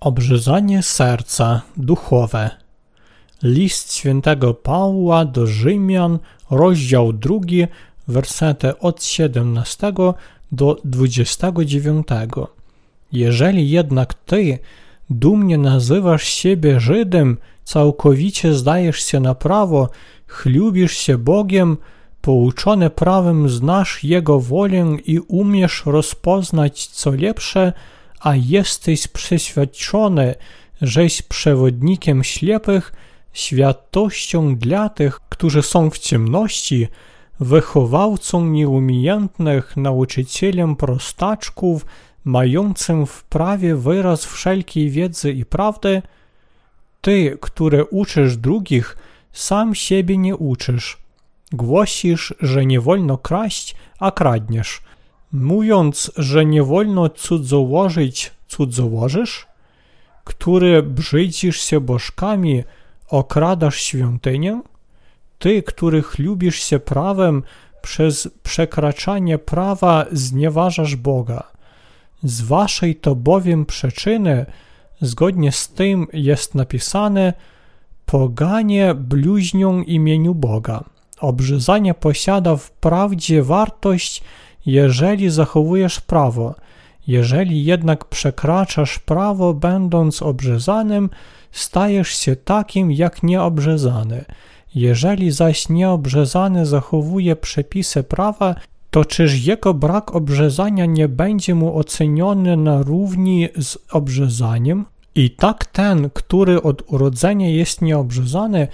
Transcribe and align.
Obrzezanie 0.00 0.82
serca 0.82 1.62
duchowe. 1.76 2.50
List 3.42 3.94
świętego 3.94 4.54
Pawła 4.54 5.24
do 5.24 5.46
Rzymian, 5.46 6.18
rozdział 6.50 7.12
drugi, 7.12 7.66
wersety 8.08 8.78
od 8.78 9.04
17 9.04 9.92
do 10.52 10.76
29. 10.84 12.06
Jeżeli 13.12 13.70
jednak 13.70 14.14
ty 14.14 14.58
dumnie 15.10 15.58
nazywasz 15.58 16.24
siebie 16.24 16.80
Żydem, 16.80 17.38
całkowicie 17.64 18.54
zdajesz 18.54 19.04
się 19.04 19.20
na 19.20 19.34
prawo, 19.34 19.88
chlubisz 20.26 20.96
się 20.96 21.18
Bogiem, 21.18 21.76
pouczony 22.20 22.90
prawem 22.90 23.48
znasz 23.48 24.04
Jego 24.04 24.40
wolę 24.40 24.96
i 25.06 25.18
umiesz 25.18 25.82
rozpoznać 25.86 26.86
co 26.86 27.10
lepsze, 27.10 27.72
a 28.20 28.36
jesteś 28.36 29.08
przeświadczony, 29.08 30.34
żeś 30.82 31.22
przewodnikiem 31.22 32.24
ślepych, 32.24 32.92
światością 33.32 34.56
dla 34.56 34.88
tych, 34.88 35.20
którzy 35.28 35.62
są 35.62 35.90
w 35.90 35.98
ciemności, 35.98 36.88
wychowawcą 37.40 38.44
nieumiejętnych, 38.44 39.76
nauczycielem 39.76 40.76
prostaczków, 40.76 41.86
mającym 42.24 43.06
w 43.06 43.24
prawie 43.24 43.76
wyraz 43.76 44.24
wszelkiej 44.24 44.90
wiedzy 44.90 45.32
i 45.32 45.44
prawdy, 45.44 46.02
ty, 47.00 47.38
który 47.40 47.84
uczysz 47.84 48.36
drugich, 48.36 48.96
sam 49.32 49.74
siebie 49.74 50.16
nie 50.16 50.36
uczysz. 50.36 50.98
Głosisz, 51.52 52.34
że 52.40 52.66
nie 52.66 52.80
wolno 52.80 53.18
kraść, 53.18 53.74
a 53.98 54.10
kradniesz. 54.10 54.82
Mówiąc, 55.32 56.12
że 56.16 56.44
nie 56.44 56.62
wolno 56.62 57.08
cudzołożyć, 57.08 58.32
cudzołożysz? 58.48 59.46
Który 60.24 60.82
brzydzisz 60.82 61.60
się 61.60 61.80
bożkami, 61.80 62.64
okradasz 63.08 63.76
świątynię? 63.76 64.62
Ty, 65.38 65.62
który 65.62 66.02
chlubisz 66.02 66.62
się 66.62 66.78
prawem, 66.78 67.42
przez 67.82 68.28
przekraczanie 68.42 69.38
prawa 69.38 70.06
znieważasz 70.12 70.96
Boga. 70.96 71.42
Z 72.22 72.40
waszej 72.40 72.96
to 72.96 73.14
bowiem 73.14 73.66
przyczyny, 73.66 74.46
zgodnie 75.00 75.52
z 75.52 75.68
tym 75.68 76.06
jest 76.12 76.54
napisane, 76.54 77.32
poganie 78.06 78.94
bluźnią 78.94 79.82
imieniu 79.82 80.34
Boga. 80.34 80.84
Obrzezanie 81.20 81.94
posiada 81.94 82.56
wprawdzie 82.56 83.42
wartość, 83.42 84.22
jeżeli 84.66 85.30
zachowujesz 85.30 86.00
prawo. 86.00 86.54
Jeżeli 87.06 87.64
jednak 87.64 88.04
przekraczasz 88.04 88.98
prawo, 88.98 89.54
będąc 89.54 90.22
obrzezanym, 90.22 91.10
stajesz 91.52 92.08
się 92.08 92.36
takim 92.36 92.92
jak 92.92 93.22
nieobrzezany. 93.22 94.24
Jeżeli 94.74 95.30
zaś 95.30 95.68
nieobrzezany 95.68 96.66
zachowuje 96.66 97.36
przepisy 97.36 98.02
prawa, 98.02 98.54
to 98.90 99.04
czyż 99.04 99.46
jego 99.46 99.74
brak 99.74 100.14
obrzezania 100.14 100.86
nie 100.86 101.08
będzie 101.08 101.54
mu 101.54 101.78
oceniony 101.78 102.56
na 102.56 102.82
równi 102.82 103.48
z 103.60 103.78
obrzezaniem? 103.92 104.84
I 105.14 105.30
tak 105.30 105.66
ten, 105.66 106.10
który 106.14 106.62
od 106.62 106.82
urodzenia 106.92 107.48
jest 107.48 107.82
nieobrzezany, 107.82 108.68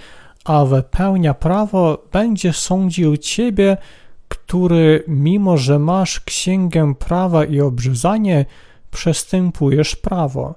a 0.45 0.65
wypełnia 0.65 1.33
prawo, 1.33 2.03
będzie 2.11 2.53
sądził 2.53 3.17
ciebie, 3.17 3.77
który, 4.27 5.03
mimo 5.07 5.57
że 5.57 5.79
masz 5.79 6.19
księgę 6.19 6.95
prawa 6.95 7.45
i 7.45 7.61
obrzezanie, 7.61 8.45
przestępujesz 8.91 9.95
prawo, 9.95 10.55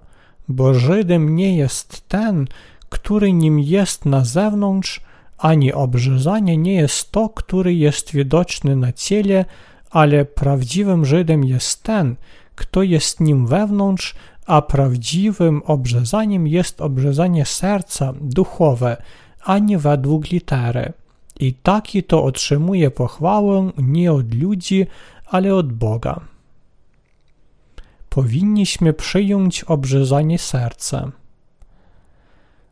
bo 0.48 0.75
Żydem 0.75 1.36
nie 1.36 1.56
jest 1.56 2.08
ten, 2.08 2.47
który 2.88 3.32
nim 3.32 3.60
jest 3.60 4.04
na 4.04 4.25
zewnątrz, 4.25 5.00
ani 5.38 5.72
obrzezanie 5.72 6.56
nie 6.56 6.75
jest 6.75 7.12
to, 7.12 7.28
który 7.28 7.75
jest 7.75 8.12
widoczny 8.12 8.76
na 8.76 8.92
ciele, 8.92 9.44
ale 9.91 10.25
prawdziwym 10.25 11.04
Żydem 11.04 11.44
jest 11.44 11.82
ten, 11.82 12.16
kto 12.54 12.82
jest 12.82 13.20
nim 13.20 13.47
wewnątrz, 13.47 14.14
a 14.47 14.62
prawdziwym 14.62 15.62
obrzezaniem 15.64 16.47
jest 16.47 16.81
obrzezanie 16.81 17.47
serca 17.47 18.12
duchowe, 18.20 18.97
a 19.44 19.58
nie 19.58 19.78
według 19.78 20.31
litery. 20.31 20.92
I 21.41 21.55
taki 21.55 22.03
to 22.03 22.25
otrzymuje 22.25 22.91
pochwałę 22.91 23.71
nie 23.78 24.12
od 24.12 24.34
ludzi, 24.34 24.87
ale 25.27 25.55
od 25.55 25.73
Boga. 25.73 26.21
Powinniśmy 28.09 28.93
przyjąć 28.93 29.65
obrzezanie 29.65 30.39
serca. 30.39 31.12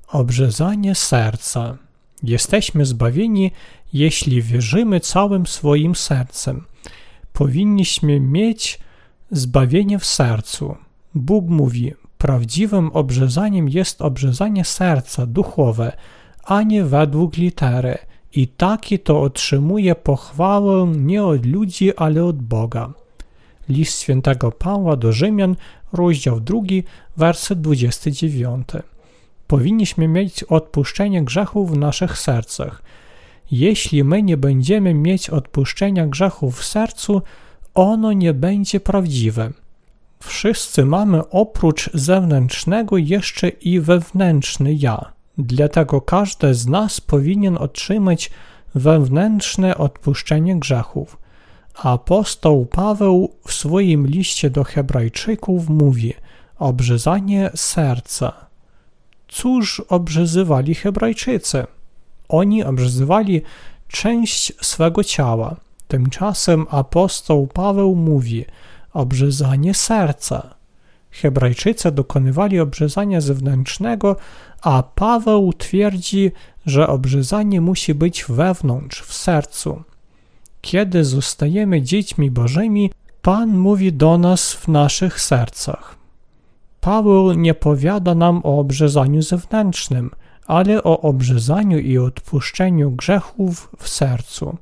Obrzezanie 0.09 0.95
serca. 0.95 1.78
Jesteśmy 2.23 2.87
zbawieni, 2.87 3.51
jeśli 3.93 4.43
wierzymy 4.43 5.01
całym 5.01 5.47
swoim 5.47 5.95
sercem. 5.95 6.65
Powinniśmy 7.33 8.21
mieć 8.21 8.81
zbawienie 9.31 9.99
w 9.99 10.07
sercu. 10.07 10.77
Bóg 11.15 11.49
mówi: 11.49 11.95
Prawdziwym 12.19 12.91
obrzezaniem 12.93 13.69
jest 13.69 14.03
obrzezanie 14.03 14.65
serca 14.65 15.27
duchowe, 15.27 15.93
a 16.45 16.62
nie 16.62 16.84
według 16.84 17.37
litery 17.37 18.08
i 18.33 18.49
taki 18.49 18.99
to 18.99 19.22
otrzymuje 19.22 19.94
pochwałę 19.94 20.93
nie 20.97 21.25
od 21.25 21.47
ludzi, 21.47 21.97
ale 21.97 22.25
od 22.25 22.43
Boga. 22.43 22.93
List 23.69 24.00
świętego 24.00 24.53
Pawła 24.53 24.97
do 24.97 25.12
Rzymian, 25.12 25.56
rozdział 25.93 26.41
2, 26.41 26.61
werset 27.16 27.61
29. 27.61 28.69
Powinniśmy 29.47 30.09
mieć 30.09 30.44
odpuszczenie 30.44 31.25
grzechów 31.25 31.71
w 31.71 31.78
naszych 31.78 32.19
sercach. 32.19 32.83
Jeśli 33.50 34.05
my 34.05 34.22
nie 34.22 34.37
będziemy 34.37 34.95
mieć 34.95 35.31
odpuszczenia 35.31 36.06
grzechów 36.06 36.59
w 36.59 36.65
sercu, 36.65 37.22
ono 37.75 38.12
nie 38.12 38.34
będzie 38.34 38.81
prawdziwe. 38.81 39.53
Wszyscy 40.21 40.84
mamy 40.84 41.28
oprócz 41.28 41.91
zewnętrznego 41.95 42.97
jeszcze 42.97 43.49
i 43.49 43.81
wewnętrzny 43.81 44.75
ja. 44.75 45.18
Dlatego 45.38 46.00
każdy 46.00 46.54
z 46.54 46.66
nas 46.66 47.00
powinien 47.00 47.59
otrzymać 47.59 48.31
wewnętrzne 48.75 49.78
odpuszczenie 49.78 50.56
grzechów. 50.56 51.19
Apostoł 51.75 52.66
Paweł 52.66 53.32
w 53.47 53.53
swoim 53.53 54.06
liście 54.06 54.50
do 54.50 54.65
Hebrajczyków 54.65 55.69
mówi 55.69 56.15
obrzezanie 56.59 57.50
serca. 57.54 58.32
Cóż 59.28 59.82
obrzezywali 59.88 60.75
Hebrajczycy? 60.75 61.66
Oni 62.28 62.65
obrzezywali 62.65 63.43
część 63.88 64.53
swego 64.60 65.04
ciała. 65.04 65.56
Tymczasem 65.88 66.66
apostoł 66.71 67.47
Paweł 67.47 67.94
mówi 67.94 68.44
obrzezanie 68.93 69.75
serca. 69.75 70.58
Hebrajczycy 71.11 71.93
dokonywali 71.93 72.61
obrzezania 72.61 73.21
zewnętrznego, 73.21 74.17
a 74.63 74.83
Paweł 74.83 75.53
twierdzi, 75.53 76.33
że 76.67 76.89
obrzezanie 76.89 77.61
musi 77.61 77.95
być 77.95 78.25
wewnątrz, 78.29 79.03
w 79.03 79.15
sercu. 79.15 79.83
Kiedy 80.61 81.05
zostajemy 81.05 81.83
dziećmi 81.83 82.31
Bożymi, 82.31 82.91
Pan 83.23 83.57
mówi 83.57 83.93
do 83.93 84.19
nas 84.19 84.53
w 84.53 84.69
naszych 84.69 85.21
sercach. 85.21 85.97
Paweł 86.81 87.33
nie 87.33 87.55
powiada 87.55 88.15
nam 88.15 88.41
o 88.45 88.59
obrzezaniu 88.59 89.22
zewnętrznym, 89.22 90.11
ale 90.47 90.83
o 90.83 91.01
obrzezaniu 91.01 91.78
i 91.78 91.99
odpuszczeniu 91.99 92.91
grzechów 92.91 93.71
w 93.78 93.89
sercu. 93.89 94.57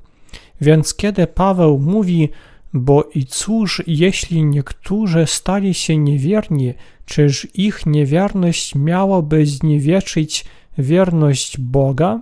Więc 0.61 0.93
kiedy 0.93 1.27
Paweł 1.27 1.79
mówi, 1.79 2.29
bo 2.73 3.03
i 3.03 3.25
cóż, 3.25 3.83
jeśli 3.87 4.45
niektórzy 4.45 5.25
stali 5.27 5.73
się 5.73 5.97
niewierni, 5.97 6.73
czyż 7.05 7.47
ich 7.53 7.85
niewierność 7.85 8.75
miałaby 8.75 9.45
zniewieczyć 9.45 10.45
wierność 10.77 11.57
Boga? 11.57 12.19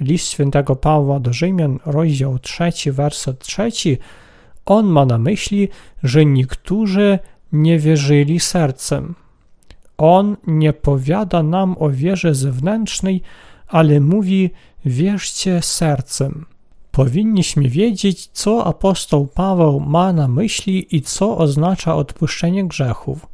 List 0.00 0.28
świętego 0.28 0.76
Pawła 0.76 1.20
do 1.20 1.32
Rzymian, 1.32 1.78
rozdział 1.86 2.38
3, 2.38 2.92
werset 2.92 3.38
3, 3.38 3.70
on 4.66 4.86
ma 4.86 5.06
na 5.06 5.18
myśli, 5.18 5.68
że 6.02 6.24
niektórzy 6.24 7.18
nie 7.52 7.78
wierzyli 7.78 8.40
sercem. 8.40 9.14
On 9.98 10.36
nie 10.46 10.72
powiada 10.72 11.42
nam 11.42 11.76
o 11.78 11.90
wierze 11.90 12.34
zewnętrznej, 12.34 13.22
ale 13.68 14.00
mówi: 14.00 14.50
wierzcie 14.84 15.62
sercem. 15.62 16.46
Powinniśmy 16.96 17.68
wiedzieć, 17.68 18.26
co 18.32 18.66
apostoł 18.66 19.26
Paweł 19.26 19.80
ma 19.80 20.12
na 20.12 20.28
myśli 20.28 20.96
i 20.96 21.02
co 21.02 21.38
oznacza 21.38 21.96
odpuszczenie 21.96 22.64
grzechów. 22.64 23.26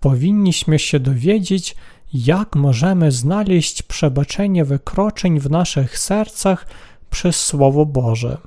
Powinniśmy 0.00 0.78
się 0.78 1.00
dowiedzieć, 1.00 1.76
jak 2.12 2.56
możemy 2.56 3.12
znaleźć 3.12 3.82
przebaczenie 3.82 4.64
wykroczeń 4.64 5.40
w 5.40 5.50
naszych 5.50 5.98
sercach 5.98 6.66
przez 7.10 7.36
Słowo 7.36 7.86
Boże. 7.86 8.38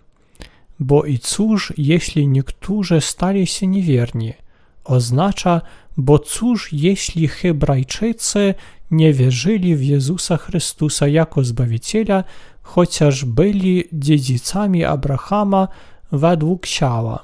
Bo 0.79 1.03
i 1.03 1.19
cóż, 1.19 1.73
jeśli 1.77 2.27
niektórzy 2.27 3.01
stali 3.01 3.47
się 3.47 3.67
niewierni, 3.67 4.33
oznacza 4.83 5.61
Bo 5.97 6.19
cóż, 6.19 6.73
jeśli 6.73 7.27
Hebrajczycy 7.27 8.53
nie 8.91 9.13
wierzyli 9.13 9.75
w 9.75 9.83
Jezusa 9.83 10.37
Chrystusa 10.37 11.07
jako 11.07 11.43
Zbawiciela, 11.43 12.23
chociaż 12.71 13.25
byli 13.25 13.83
dziedzicami 13.93 14.85
Abrahama 14.85 15.67
według 16.11 16.67
ciała? 16.67 17.23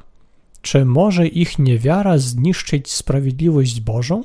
Czy 0.62 0.86
może 0.86 1.28
ich 1.28 1.60
niewiara 1.60 2.18
zniszczyć 2.18 2.92
sprawiedliwość 2.92 3.82
Bożą? 3.82 4.24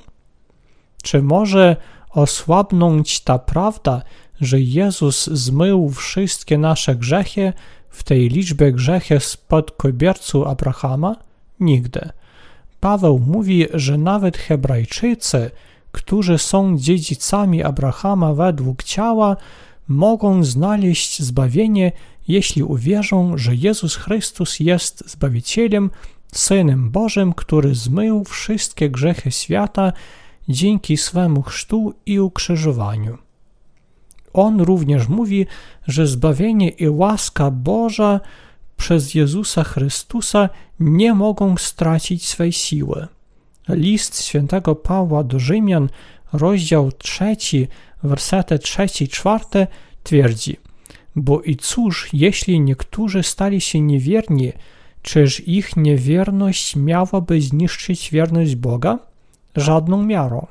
Czy 1.02 1.22
może 1.22 1.76
osłabnąć 2.10 3.20
ta 3.20 3.38
prawda, 3.38 4.02
że 4.40 4.60
Jezus 4.60 5.26
zmył 5.26 5.90
wszystkie 5.90 6.58
nasze 6.58 6.96
grzechy 6.96 7.52
w 7.90 8.02
tej 8.02 8.28
liczbie 8.28 8.72
grzechy 8.72 9.20
spod 9.20 9.70
kobiercu 9.70 10.48
Abrahama? 10.48 11.16
Nigdy. 11.60 12.08
Paweł 12.80 13.18
mówi, 13.18 13.66
że 13.74 13.98
nawet 13.98 14.36
Hebrajczycy, 14.36 15.50
którzy 15.92 16.38
są 16.38 16.78
dziedzicami 16.78 17.62
Abrahama 17.62 18.34
według 18.34 18.82
ciała, 18.82 19.36
mogą 19.92 20.44
znaleźć 20.44 21.22
zbawienie, 21.22 21.92
jeśli 22.28 22.62
uwierzą, 22.62 23.38
że 23.38 23.54
Jezus 23.54 23.96
Chrystus 23.96 24.60
jest 24.60 25.10
Zbawicielem, 25.10 25.90
Synem 26.34 26.90
Bożym, 26.90 27.32
który 27.32 27.74
zmył 27.74 28.24
wszystkie 28.24 28.90
grzechy 28.90 29.30
świata 29.30 29.92
dzięki 30.48 30.96
swemu 30.96 31.42
chrztu 31.42 31.94
i 32.06 32.20
ukrzyżowaniu. 32.20 33.18
On 34.32 34.60
również 34.60 35.08
mówi, 35.08 35.46
że 35.86 36.06
zbawienie 36.06 36.68
i 36.68 36.88
łaska 36.88 37.50
Boża 37.50 38.20
przez 38.76 39.14
Jezusa 39.14 39.64
Chrystusa 39.64 40.48
nie 40.80 41.14
mogą 41.14 41.56
stracić 41.56 42.26
swej 42.26 42.52
siły. 42.52 43.06
List 43.68 44.24
świętego 44.24 44.74
Pawła 44.74 45.24
do 45.24 45.38
Rzymian, 45.38 45.88
rozdział 46.32 46.92
3, 48.02 48.08
wersety 48.08 48.56
3-4 48.56 49.66
twierdzi: 50.02 50.56
Bo 51.16 51.40
i 51.40 51.56
cóż, 51.56 52.08
jeśli 52.12 52.60
niektórzy 52.60 53.22
stali 53.22 53.60
się 53.60 53.80
niewierni, 53.80 54.52
czyż 55.02 55.48
ich 55.48 55.76
niewierność 55.76 56.76
miałaby 56.76 57.40
zniszczyć 57.40 58.10
wierność 58.10 58.56
Boga? 58.56 58.98
Żadną 59.56 60.02
miarą. 60.02 60.46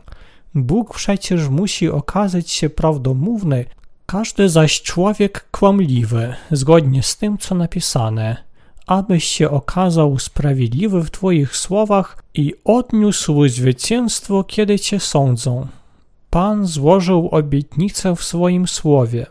Bóg 0.56 0.96
przecież 0.96 1.50
musi 1.50 1.90
okazać 1.90 2.52
się 2.52 2.70
prawdomówny, 2.70 3.66
każdy 4.06 4.50
zaś 4.50 4.82
człowiek 4.82 5.46
kłamliwy, 5.52 6.36
zgodnie 6.52 7.04
z 7.04 7.18
tym, 7.18 7.38
co 7.38 7.56
napisane, 7.56 8.38
abyś 8.88 9.24
się 9.24 9.50
okazał 9.50 10.20
sprawiedliwy 10.20 11.04
w 11.04 11.12
Twoich 11.12 11.58
słowach 11.58 12.24
i 12.34 12.54
odniósł 12.64 13.48
zwycięstwo, 13.48 14.44
kiedy 14.44 14.80
Cię 14.80 15.00
sądzą. 15.00 15.68
Pan 16.32 16.68
złożył 16.68 17.30
obietnicę 17.32 18.16
w 18.16 18.24
swoim 18.24 18.68
słowie. 18.68 19.26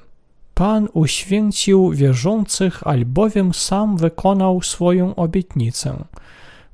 Pan 0.55 0.88
uświęcił 0.93 1.91
wierzących, 1.91 2.87
albowiem 2.87 3.55
sam 3.55 3.97
wykonał 3.97 4.62
swoją 4.62 5.14
obietnicę. 5.14 6.05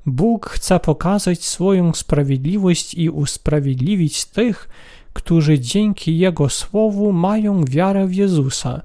Bóg 0.05 0.49
chce 0.49 0.79
pokazać 0.79 1.43
swoją 1.43 1.93
sprawiedliwość 1.93 2.93
i 2.93 3.09
usprawiedliwić 3.09 4.25
tych, 4.25 4.69
którzy 5.13 5.59
dzięki 5.59 6.17
Jego 6.17 6.49
słowu 6.49 7.13
mają 7.13 7.65
wiarę 7.65 8.07
w 8.07 8.15
Jezusa, 8.15 8.81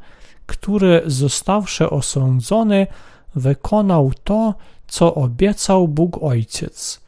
który 0.46 1.02
zostawszy 1.06 1.90
osądzony, 1.90 2.86
wykonał 3.34 4.12
to, 4.24 4.54
co 4.86 5.14
obiecał 5.14 5.88
Bóg 5.88 6.22
Ojciec. 6.22 7.00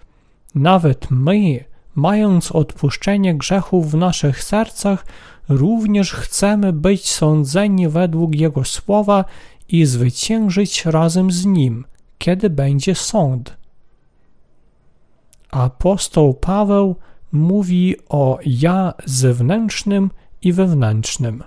Nawet 0.55 1.11
my, 1.11 1.65
mając 1.95 2.53
odpuszczenie 2.53 3.35
grzechów 3.35 3.91
w 3.91 3.95
naszych 3.95 4.45
sercach, 4.45 5.07
również 5.49 6.13
chcemy 6.13 6.73
być 6.73 7.11
sądzeni 7.11 7.89
według 7.89 8.35
Jego 8.35 8.65
słowa 8.65 9.25
i 9.69 9.85
zwyciężyć 9.85 10.87
razem 10.87 11.31
z 11.31 11.45
Nim, 11.45 11.85
kiedy 12.19 12.51
będzie 12.51 12.95
sąd. 12.95 13.57
Apostoł 15.51 16.35
Paweł 16.35 16.97
mówi 17.33 17.97
o 18.09 18.39
ja 18.47 18.95
zewnętrznym 19.05 20.11
i 20.43 20.53
wewnętrznym. 20.53 21.43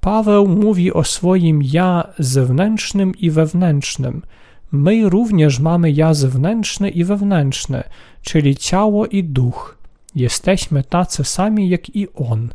Paweł 0.00 0.48
mówi 0.48 0.92
o 0.92 1.04
swoim 1.04 1.62
ja 1.62 2.12
zewnętrznym 2.18 3.14
i 3.14 3.30
wewnętrznym. 3.30 4.22
My 4.72 5.08
również 5.08 5.58
mamy 5.58 5.90
ja 5.90 6.14
zewnętrzne 6.14 6.88
i 6.88 7.04
wewnętrzne, 7.04 7.84
czyli 8.22 8.56
ciało 8.56 9.06
i 9.06 9.24
duch. 9.24 9.78
Jesteśmy 10.14 10.84
tacy 10.84 11.24
sami 11.24 11.68
jak 11.68 11.96
i 11.96 12.08
on. 12.14 12.48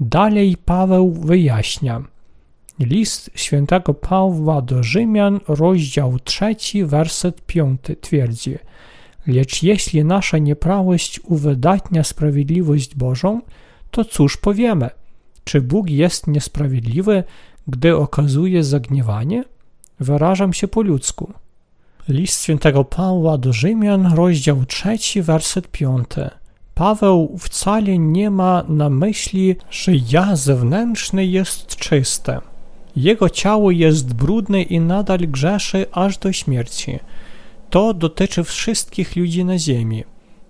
Dalej 0.00 0.56
Paweł 0.64 1.12
wyjaśnia. 1.12 2.02
List 2.80 3.30
świętego 3.34 3.94
Pawła 3.94 4.62
do 4.62 4.82
Rzymian, 4.82 5.40
rozdział 5.48 6.18
3, 6.18 6.56
werset 6.86 7.40
5 7.46 7.80
twierdzi– 8.00 8.58
Lecz 9.26 9.62
jeśli 9.62 10.04
nasza 10.04 10.38
nieprawość 10.38 11.20
uwydatnia 11.20 12.04
sprawiedliwość 12.04 12.94
Bożą, 12.94 13.40
to 13.90 14.04
cóż 14.04 14.36
powiemy? 14.36 14.90
Czy 15.44 15.60
Bóg 15.60 15.90
jest 15.90 16.26
niesprawiedliwy, 16.26 17.24
gdy 17.68 17.96
okazuje 17.96 18.64
zagniewanie? 18.64 19.44
Wyrażam 20.00 20.52
się 20.52 20.68
po 20.68 20.82
ludzku. 20.82 21.32
List 22.08 22.42
świętego 22.42 22.84
Pawła 22.84 23.38
do 23.38 23.52
Rzymian, 23.52 24.14
rozdział 24.14 24.64
3, 24.64 25.22
werset 25.22 25.68
5. 25.68 26.08
Paweł 26.74 27.36
wcale 27.38 27.98
nie 27.98 28.30
ma 28.30 28.64
na 28.68 28.90
myśli, 28.90 29.56
że 29.70 29.92
ja 30.10 30.36
zewnętrzny 30.36 31.26
jest 31.26 31.76
czyste. 31.76 32.40
Jego 32.96 33.30
ciało 33.30 33.70
jest 33.70 34.14
brudne 34.14 34.62
i 34.62 34.80
nadal 34.80 35.18
grzeszy 35.18 35.86
aż 35.92 36.18
do 36.18 36.32
śmierci. 36.32 36.98
To 37.70 37.94
dotyczy 37.94 38.44
wszystkich 38.44 39.16
ludzi 39.16 39.44
na 39.44 39.58
ziemi. 39.58 40.04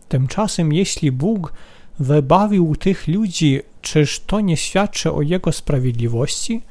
Tymczasem, 0.09 0.73
jeśli 0.73 1.13
Bóg 1.13 1.53
wybawił 1.99 2.77
tych 2.77 3.09
ludzi, 3.09 3.61
czyż 3.83 4.21
to 4.21 4.41
nie 4.41 4.57
świadczy 4.57 5.13
o 5.13 5.23
Jego 5.23 5.53
sprawiedliwości? 5.53 6.63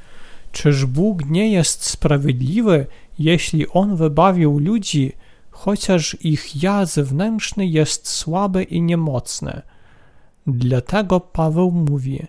Czyż 0.56 0.86
Bóg 0.86 1.26
nie 1.26 1.52
jest 1.52 1.84
sprawiedliwy, 1.84 2.88
jeśli 3.20 3.68
On 3.68 3.96
wybawił 3.96 4.60
ludzi, 4.60 5.12
chociaż 5.52 6.18
ich 6.22 6.64
ja 6.64 6.86
zewnętrzny 6.86 7.66
jest 7.68 8.08
słaby 8.08 8.64
i 8.64 8.82
niemocny? 8.82 9.62
Dlatego 10.48 11.20
Paweł 11.20 11.72
mówi, 11.72 12.28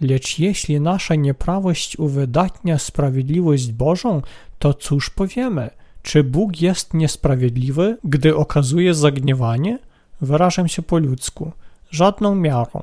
lecz 0.00 0.38
jeśli 0.38 0.80
nasza 0.80 1.14
nieprawość 1.14 1.98
uwydatnia 1.98 2.78
sprawiedliwość 2.78 3.72
Bożą, 3.72 4.22
to 4.58 4.74
cóż 4.74 5.10
powiemy– 5.10 5.70
czy 6.04 6.24
Bóg 6.24 6.60
jest 6.60 6.94
niesprawiedliwy, 6.94 7.98
gdy 8.04 8.36
okazuje 8.36 8.94
zagniewanie? 8.94 9.78
Wyrażam 10.20 10.68
się 10.68 10.82
po 10.82 10.98
ludzku, 10.98 11.52
żadną 11.90 12.34
miarą, 12.34 12.82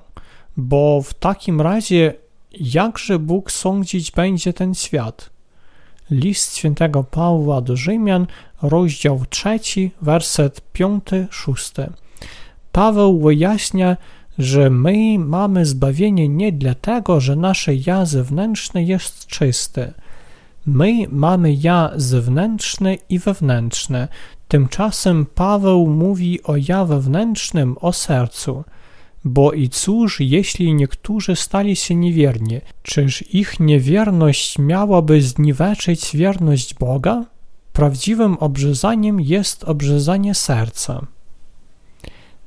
bo 0.58 1.02
w 1.02 1.14
takim 1.14 1.62
razie 1.62 2.14
jakże 2.60 3.20
Bóg 3.20 3.52
sądzić 3.52 4.12
będzie 4.12 4.54
ten 4.54 4.76
świat? 4.76 5.30
List 6.12 6.58
świętego 6.58 7.04
Pawła 7.04 7.62
do 7.62 7.76
Rzymian, 7.76 8.28
rozdział 8.62 9.24
3, 9.30 9.60
werset 10.02 10.62
5-6. 10.74 11.90
Paweł 12.72 13.20
wyjaśnia, 13.20 13.98
że 14.38 14.70
my 14.70 15.20
mamy 15.20 15.66
zbawienie 15.66 16.30
nie 16.30 16.52
dlatego, 16.52 17.20
że 17.20 17.36
nasze 17.36 17.76
ja 17.76 18.06
zewnętrzne 18.06 18.84
jest 18.84 19.28
czyste, 19.28 19.94
My 20.66 21.08
mamy 21.10 21.54
ja 21.54 21.92
zewnętrzne 21.96 22.96
i 23.10 23.20
wewnętrzne. 23.20 24.08
Tymczasem 24.48 25.26
Paweł 25.26 25.88
mówi 25.88 26.44
o 26.44 26.54
ja 26.68 26.86
wewnętrznym, 26.86 27.76
o 27.82 27.94
sercu. 27.94 28.64
Bo 29.24 29.52
i 29.52 29.70
cóż, 29.70 30.20
jeśli 30.20 30.74
niektórzy 30.74 31.36
stali 31.36 31.76
się 31.76 31.96
niewierni, 31.96 32.62
czyż 32.84 33.34
ich 33.34 33.60
niewierność 33.60 34.60
miałaby 34.60 35.22
zniweczyć 35.22 36.18
wierność 36.18 36.74
Boga? 36.74 37.26
Prawdziwym 37.74 38.38
obrzezaniem 38.38 39.22
jest 39.22 39.64
obrzezanie 39.64 40.36
serca. 40.36 41.08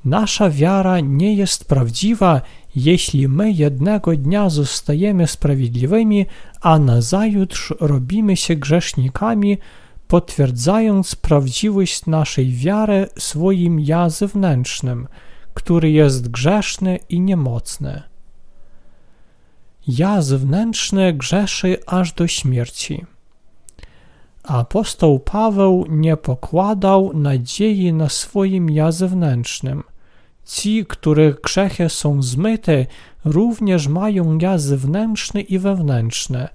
Nasza 0.04 0.50
wiara 0.50 1.00
nie 1.00 1.34
jest 1.34 1.64
prawdziwa, 1.64 2.40
jeśli 2.76 3.28
my 3.28 3.52
jednego 3.52 4.16
dnia 4.16 4.50
zostajemy 4.50 5.26
sprawiedliwymi, 5.26 6.26
a 6.60 6.78
nazajutrz 6.78 7.74
robimy 7.80 8.36
się 8.36 8.56
grzesznikami, 8.56 9.58
potwierdzając 10.08 11.14
prawdziwość 11.14 12.06
naszej 12.06 12.52
wiary 12.52 13.08
swoim 13.18 13.80
ja 13.80 14.10
zewnętrznym, 14.10 15.08
który 15.54 15.90
jest 15.90 16.28
grzeszny 16.28 16.98
i 17.08 17.20
niemocny. 17.20 18.02
Ja 19.88 20.22
zewnętrzny 20.22 21.12
grzeszy 21.12 21.78
aż 21.86 22.12
do 22.12 22.26
śmierci. 22.26 23.04
Apostoł 24.42 25.20
Paweł 25.20 25.86
nie 25.88 26.16
pokładał 26.16 27.10
nadziei 27.14 27.92
na 27.92 28.08
swoim 28.08 28.70
ja 28.70 28.92
zewnętrznym. 28.92 29.82
Ci, 30.46 30.86
których 30.86 31.40
grzechy 31.40 31.88
są 31.88 32.22
zmyte, 32.22 32.86
również 33.24 33.88
mają 33.88 34.38
ja 34.38 34.58
zewnętrzne 34.58 35.40
i 35.40 35.58
wewnętrzne. 35.58 36.48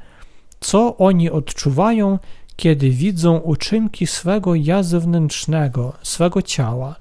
Co 0.60 0.98
oni 0.98 1.30
odczuwają, 1.30 2.20
kiedy 2.56 2.90
widzą 2.90 3.38
uczynki 3.38 4.08
swego 4.08 4.56
ja 4.56 4.84
zewnętrznego, 4.84 5.94
swego 6.02 6.42
ciała? 6.42 6.96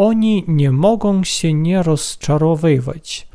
Oni 0.00 0.44
nie 0.48 0.72
mogą 0.72 1.24
się 1.24 1.54
nie 1.54 1.82
rozczarowywać. 1.82 3.28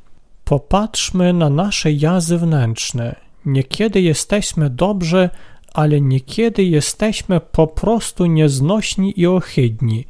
Popatrzmy 0.44 1.34
na 1.34 1.50
nasze 1.50 1.92
ja 1.92 2.20
zewnętrzne. 2.20 3.16
Niekiedy 3.46 4.02
jesteśmy 4.02 4.70
dobrze, 4.70 5.30
ale 5.74 6.02
niekiedy 6.02 6.64
jesteśmy 6.64 7.40
po 7.40 7.68
prostu 7.68 8.26
nieznośni 8.26 9.20
i 9.20 9.28
ohydni. 9.28 10.06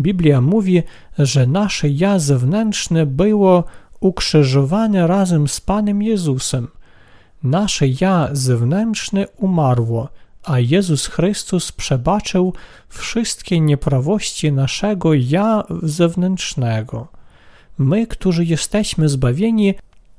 Biblia 0.00 0.40
mówi, 0.40 0.82
że 1.18 1.46
nasze 1.46 1.88
ja 1.88 2.18
zewnętrzne 2.18 3.06
było 3.06 3.64
ukrzyżowane 4.00 5.06
razem 5.06 5.48
z 5.48 5.60
Panem 5.60 6.02
Jezusem. 6.02 6.68
Nasze 7.42 7.86
ja 8.00 8.28
zewnętrzne 8.32 9.28
umarło, 9.36 10.08
a 10.46 10.58
Jezus 10.58 11.06
Chrystus 11.06 11.72
przebaczył 11.72 12.52
wszystkie 12.88 13.60
nieprawości 13.60 14.52
naszego 14.52 15.14
ja 15.14 15.64
zewnętrznego. 15.82 17.08
My, 17.78 18.06
którzy 18.06 18.44
jesteśmy 18.44 19.08
zbawieni, 19.08 19.74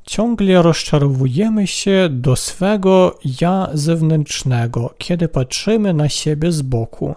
ciągle 0.08 0.62
rozczarowujemy 0.62 1.68
się 1.68 2.08
do 2.12 2.36
swego 2.36 3.20
ja 3.42 3.70
zewnętrznego, 3.74 4.94
kiedy 4.98 5.28
patrzymy 5.28 5.94
na 5.94 6.10
siebie 6.10 6.52
z 6.52 6.62
boku. 6.62 7.16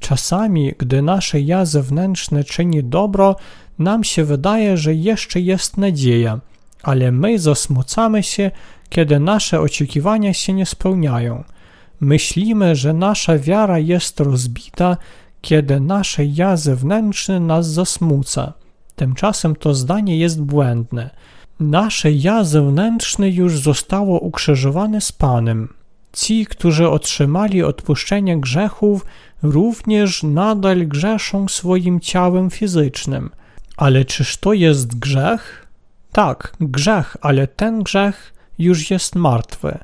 Czasami, 0.00 0.74
gdy 0.78 1.02
nasze 1.02 1.40
ja 1.40 1.64
zewnętrzne 1.64 2.44
czyni 2.44 2.84
dobro, 2.84 3.36
nam 3.78 4.04
się 4.04 4.24
wydaje, 4.24 4.76
że 4.76 4.94
jeszcze 4.94 5.40
jest 5.40 5.76
nadzieja, 5.76 6.40
ale 6.82 7.12
my 7.12 7.38
zasmucamy 7.38 8.22
się, 8.22 8.50
kiedy 8.88 9.20
nasze 9.20 9.60
oczekiwania 9.60 10.34
się 10.34 10.52
nie 10.52 10.66
spełniają. 10.66 11.44
Myślimy, 12.02 12.76
że 12.76 12.92
nasza 12.92 13.38
wiara 13.38 13.78
jest 13.78 14.20
rozbita, 14.20 14.96
kiedy 15.40 15.80
nasze 15.80 16.24
ja 16.24 16.56
zewnętrzne 16.56 17.40
nas 17.40 17.66
zasmuca. 17.66 18.52
Tymczasem 18.96 19.56
to 19.56 19.74
zdanie 19.74 20.18
jest 20.18 20.42
błędne. 20.42 21.10
Nasze 21.60 22.12
ja 22.12 22.44
zewnętrzne 22.44 23.30
już 23.30 23.60
zostało 23.60 24.20
ukrzyżowane 24.20 25.00
z 25.00 25.12
Panem. 25.12 25.68
Ci, 26.12 26.46
którzy 26.46 26.88
otrzymali 26.88 27.62
odpuszczenie 27.62 28.40
grzechów, 28.40 29.06
również 29.42 30.22
nadal 30.22 30.86
grzeszą 30.86 31.48
swoim 31.48 32.00
ciałem 32.00 32.50
fizycznym. 32.50 33.30
Ale 33.76 34.04
czyż 34.04 34.36
to 34.36 34.52
jest 34.52 34.98
grzech? 34.98 35.68
Tak, 36.12 36.52
grzech, 36.60 37.16
ale 37.20 37.46
ten 37.46 37.82
grzech 37.82 38.34
już 38.58 38.90
jest 38.90 39.14
martwy. 39.14 39.78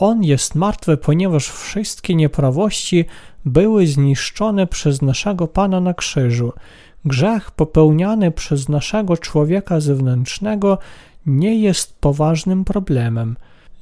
On 0.00 0.24
jest 0.24 0.54
martwy, 0.54 0.96
ponieważ 0.96 1.48
wszystkie 1.48 2.14
nieprawości 2.14 3.04
były 3.44 3.86
zniszczone 3.86 4.66
przez 4.66 5.02
naszego 5.02 5.48
Pana 5.48 5.80
na 5.80 5.94
krzyżu. 5.94 6.52
Grzech 7.04 7.50
popełniany 7.50 8.30
przez 8.30 8.68
naszego 8.68 9.16
człowieka 9.16 9.80
zewnętrznego 9.80 10.78
nie 11.26 11.60
jest 11.60 11.98
poważnym 12.00 12.64
problemem. 12.64 13.36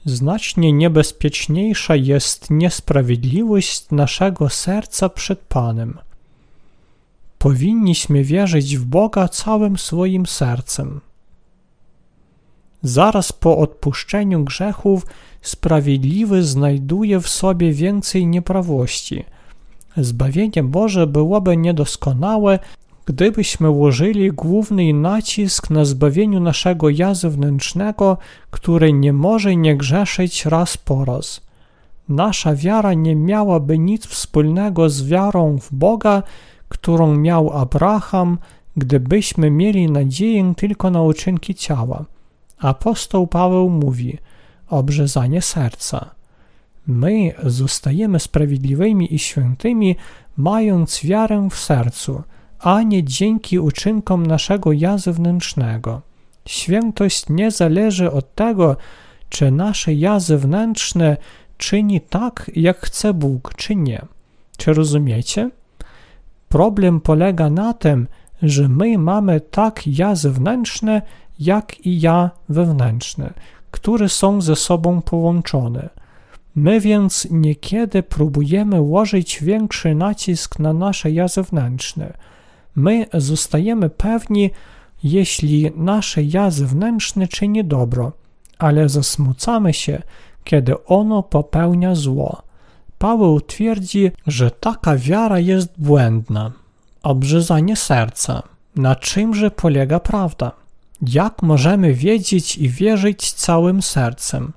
Znacznie 0.05 0.73
niebezpieczniejsza 0.73 1.97
jest 1.97 2.51
niesprawiedliwość 2.51 3.91
naszego 3.91 4.49
serca 4.49 5.09
przed 5.09 5.39
Panem. 5.39 5.99
Powinniśmy 7.39 8.25
wierzyć 8.25 8.77
w 8.77 8.85
Boga 8.85 9.29
całym 9.29 9.79
swoim 9.79 10.27
sercem. 10.27 11.01
Zaraz 12.82 13.32
po 13.32 13.58
odpuszczeniu 13.58 14.44
grzechów 14.44 15.06
sprawiedliwy 15.42 16.42
znajduje 16.42 17.20
w 17.20 17.28
sobie 17.28 17.73
więcej 17.73 18.26
nieprawości. 18.26 19.25
Zbawienie 19.97 20.62
Boże 20.62 21.06
byłoby 21.06 21.56
niedoskonałe, 21.56 22.58
gdybyśmy 23.06 23.70
łożyli 23.70 24.32
główny 24.32 24.94
nacisk 24.94 25.70
na 25.70 25.85
zbawieniu 25.85 26.40
naszego 26.40 26.88
ja 26.90 27.14
zewnętrznego, 27.14 28.16
które 28.50 28.92
nie 28.92 29.12
może 29.12 29.56
nie 29.56 29.76
grzeszyć 29.76 30.47
raz 30.47 30.76
po 30.76 31.04
raz. 31.04 31.40
Nasza 32.08 32.54
wiara 32.54 32.94
nie 32.94 33.16
miałaby 33.16 33.78
nic 33.78 34.06
wspólnego 34.06 34.90
z 34.90 35.06
wiarą 35.06 35.58
w 35.58 35.73
Boga, 35.73 36.23
którą 36.68 37.16
miał 37.16 37.52
Abraham, 37.52 38.38
gdybyśmy 38.76 39.50
mieli 39.50 39.90
nadzieję 39.90 40.52
tylko 40.56 40.90
na 40.90 41.02
uczynki 41.02 41.54
ciała. 41.54 42.04
Apostoł 42.59 43.27
Paweł 43.27 43.71
mówi: 43.71 44.19
obrzezanie 44.69 45.43
serca. 45.43 46.11
My 46.87 47.35
zostajemy 47.45 48.21
sprawiedliwymi 48.21 49.15
i 49.15 49.19
świętymi, 49.19 49.97
mając 50.37 51.00
wiarę 51.05 51.49
w 51.50 51.59
sercu, 51.59 52.23
a 52.59 52.83
nie 52.83 53.05
dzięki 53.05 53.59
uczynkom 53.59 54.27
naszego 54.27 54.73
ja 54.73 54.99
zewnętrznego. 54.99 56.03
Świętość 56.47 57.25
nie 57.29 57.50
zależy 57.50 58.12
od 58.12 58.35
tego, 58.35 58.77
czy 59.29 59.50
nasze 59.50 59.95
ja 59.95 60.21
zewnętrzne 60.21 61.17
czyni 61.59 62.00
tak, 62.00 62.50
jak 62.57 62.79
chce 62.79 63.15
Bóg, 63.15 63.55
czy 63.57 63.75
nie. 63.77 64.03
Czy 64.57 64.73
rozumiecie? 64.73 65.50
Problem 66.49 67.00
polega 67.00 67.50
na 67.50 67.75
tym, 67.75 68.07
że 68.43 68.69
my 68.69 68.99
mamy 68.99 69.41
tak 69.41 69.87
ja 69.87 70.15
zewnętrzne, 70.15 71.03
jak 71.40 71.87
i 71.87 72.00
ja 72.00 72.30
wewnętrzne, 72.49 73.33
które 73.71 74.09
są 74.09 74.40
ze 74.40 74.57
sobą 74.57 75.02
połączone. 75.02 75.88
My 76.54 76.80
więc 76.80 77.28
niekiedy 77.30 78.02
próbujemy 78.02 78.80
łożyć 78.80 79.38
większy 79.42 79.95
nacisk 79.95 80.59
na 80.59 80.73
nasze 80.73 81.11
ja 81.11 81.28
zewnętrzne. 81.28 82.12
My 82.76 83.07
zostajemy 83.14 83.90
pewni, 83.90 84.50
jeśli 85.02 85.71
nasze 85.76 86.23
ja 86.23 86.50
zewnętrzne 86.50 87.28
czyni 87.28 87.64
dobro, 87.64 88.12
ale 88.59 88.88
zasmucamy 88.88 89.75
się, 89.75 90.02
kiedy 90.45 90.85
ono 90.85 91.23
popełnia 91.23 91.95
zło. 91.95 92.42
Paweł 92.99 93.40
twierdzi, 93.40 94.11
że 94.26 94.50
taka 94.50 94.97
wiara 94.97 95.38
jest 95.38 95.80
błędna. 95.80 96.52
Obrzezanie 97.02 97.76
serca. 97.76 98.42
Na 98.76 98.97
czymże 98.97 99.50
polega 99.50 100.00
prawda? 100.00 100.52
Jak 101.02 101.43
możemy 101.43 101.95
wiedzieć 101.95 102.57
i 102.57 102.69
wierzyć 102.69 103.33
całym 103.33 103.83
sercem? 103.83 104.52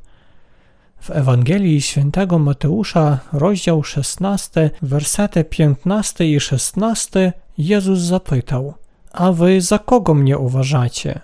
W 1.01 1.09
Ewangelii 1.09 1.81
Świętego 1.81 2.39
Mateusza, 2.39 3.19
rozdział 3.33 3.83
16, 3.83 4.69
wersety 4.81 5.43
15 5.43 6.31
i 6.31 6.39
16, 6.39 7.33
Jezus 7.57 7.99
zapytał: 7.99 8.73
A 9.11 9.31
wy 9.31 9.61
za 9.61 9.79
kogo 9.79 10.13
mnie 10.13 10.37
uważacie? 10.37 11.19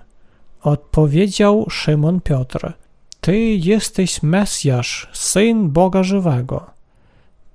Odpowiedział 0.62 1.70
Szymon 1.70 2.22
Piotr: 2.22 2.74
Ty 3.22 3.38
jesteś 3.40 4.24
Mesjasz, 4.24 5.10
syn 5.14 5.70
Boga 5.70 6.04
żywego. 6.04 6.66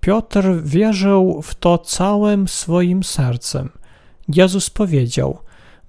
Piotr 0.01 0.63
wierzył 0.65 1.43
w 1.43 1.55
to 1.55 1.79
całym 1.79 2.49
swoim 2.49 3.05
sercem. 3.05 3.71
Jezus 4.29 4.71
powiedział: 4.71 5.39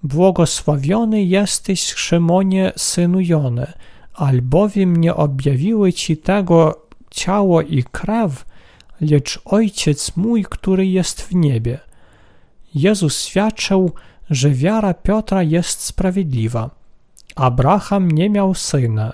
Błogosławiony 0.03 1.23
jesteś, 1.23 1.93
Szymonie, 1.93 2.71
synu 2.77 3.19
Jony, 3.19 3.67
albowiem 4.13 4.95
nie 4.95 5.15
objawiły 5.15 5.93
ci 5.93 6.17
tego 6.17 6.85
ciało 7.11 7.61
i 7.61 7.83
krew, 7.83 8.45
lecz 9.01 9.39
Ojciec 9.45 10.17
mój, 10.17 10.45
który 10.49 10.87
jest 10.87 11.21
w 11.21 11.35
niebie. 11.35 11.79
Jezus 12.75 13.25
świadczył, 13.25 13.91
że 14.29 14.49
wiara 14.49 14.93
Piotra 14.93 15.43
jest 15.43 15.81
sprawiedliwa. 15.81 16.69
Abraham 17.35 18.11
nie 18.11 18.29
miał 18.29 18.53
syna. 18.53 19.13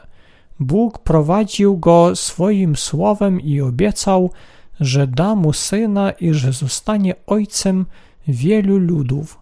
Bóg 0.59 0.99
prowadził 0.99 1.77
go 1.77 2.15
swoim 2.15 2.75
słowem 2.75 3.41
i 3.41 3.61
obiecał, 3.61 4.31
że 4.79 5.07
da 5.07 5.35
mu 5.35 5.53
syna 5.53 6.11
i 6.11 6.33
że 6.33 6.53
zostanie 6.53 7.15
ojcem 7.27 7.85
wielu 8.27 8.77
ludów. 8.77 9.39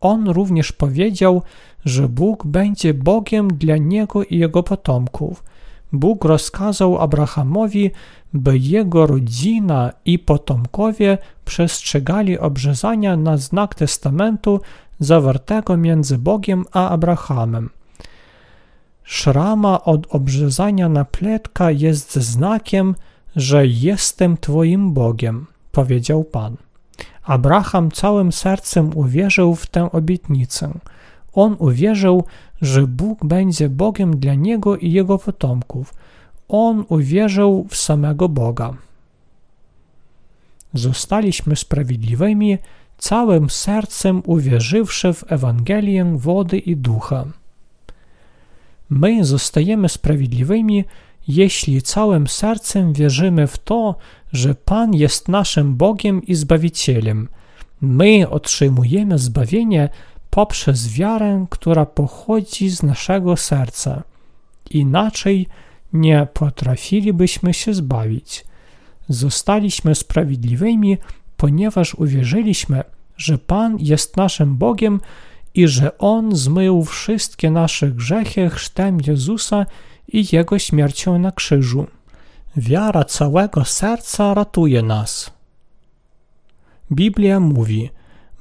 On 0.00 0.28
również 0.28 0.72
powiedział, 0.72 1.42
że 1.84 2.08
Bóg 2.08 2.46
będzie 2.46 2.94
Bogiem 2.94 3.48
dla 3.48 3.76
niego 3.76 4.24
i 4.24 4.38
jego 4.38 4.62
potomków. 4.62 5.44
Bóg 5.92 6.24
rozkazał 6.24 6.98
Abrahamowi, 6.98 7.90
by 8.32 8.58
jego 8.58 9.06
rodzina 9.06 9.92
i 10.04 10.18
potomkowie 10.18 11.18
przestrzegali 11.44 12.38
obrzezania 12.38 13.16
na 13.16 13.36
znak 13.36 13.74
testamentu 13.74 14.60
zawartego 15.00 15.76
między 15.76 16.18
Bogiem 16.18 16.64
a 16.72 16.88
Abrahamem. 16.88 17.70
Szrama 19.04 19.84
od 19.84 20.06
obrzezania 20.10 20.88
na 20.88 21.04
pletka 21.04 21.70
jest 21.70 22.14
znakiem, 22.14 22.94
że 23.36 23.66
jestem 23.66 24.36
Twoim 24.36 24.92
Bogiem. 24.92 25.46
powiedział 25.72 26.24
Pan. 26.24 26.56
Abraham 27.24 27.90
całym 27.90 28.32
sercem 28.32 28.90
uwierzył 28.94 29.54
w 29.54 29.66
tę 29.66 29.92
obietnicę. 29.92 30.72
On 31.32 31.56
uwierzył, 31.58 32.24
że 32.62 32.86
Bóg 32.86 33.24
będzie 33.24 33.68
Bogiem 33.68 34.16
dla 34.16 34.34
niego 34.34 34.76
i 34.76 34.92
jego 34.92 35.18
potomków. 35.18 35.94
On 36.48 36.84
uwierzył 36.88 37.66
w 37.68 37.76
samego 37.76 38.28
Boga. 38.28 38.74
Zostaliśmy 40.74 41.56
sprawiedliwymi, 41.56 42.58
całym 42.98 43.50
sercem 43.50 44.22
uwierzywszy 44.24 45.12
w 45.12 45.32
Ewangelię 45.32 46.04
wody 46.16 46.58
i 46.58 46.76
ducha. 46.76 47.24
My 48.90 49.24
zostajemy 49.24 49.88
sprawiedliwymi, 49.88 50.84
jeśli 51.30 51.82
całym 51.82 52.26
sercem 52.26 52.92
wierzymy 52.92 53.46
w 53.46 53.58
to, 53.58 53.96
że 54.32 54.54
Pan 54.54 54.94
jest 54.94 55.28
naszym 55.28 55.76
Bogiem 55.76 56.22
i 56.26 56.34
Zbawicielem. 56.34 57.28
My 57.80 58.28
otrzymujemy 58.28 59.18
zbawienie 59.18 59.88
poprzez 60.30 60.92
wiarę, 60.92 61.46
która 61.50 61.86
pochodzi 61.86 62.68
z 62.68 62.82
naszego 62.82 63.36
serca. 63.36 64.02
Inaczej 64.70 65.46
nie 65.92 66.26
potrafilibyśmy 66.34 67.54
się 67.54 67.74
zbawić. 67.74 68.44
Zostaliśmy 69.08 69.94
sprawiedliwymi, 69.94 70.98
ponieważ 71.36 71.94
uwierzyliśmy, 71.94 72.84
że 73.16 73.38
Pan 73.38 73.76
jest 73.78 74.16
naszym 74.16 74.56
Bogiem 74.56 75.00
i 75.54 75.68
że 75.68 75.98
On 75.98 76.36
zmył 76.36 76.84
wszystkie 76.84 77.50
nasze 77.50 77.90
grzechy 77.90 78.50
chrztem 78.50 78.98
Jezusa 79.06 79.66
i 80.12 80.36
Jego 80.36 80.58
śmiercią 80.58 81.18
na 81.18 81.32
krzyżu. 81.32 81.86
Wiara 82.56 83.04
całego 83.04 83.64
serca 83.64 84.34
ratuje 84.34 84.82
nas. 84.82 85.30
Biblia 86.92 87.40
mówi, 87.40 87.90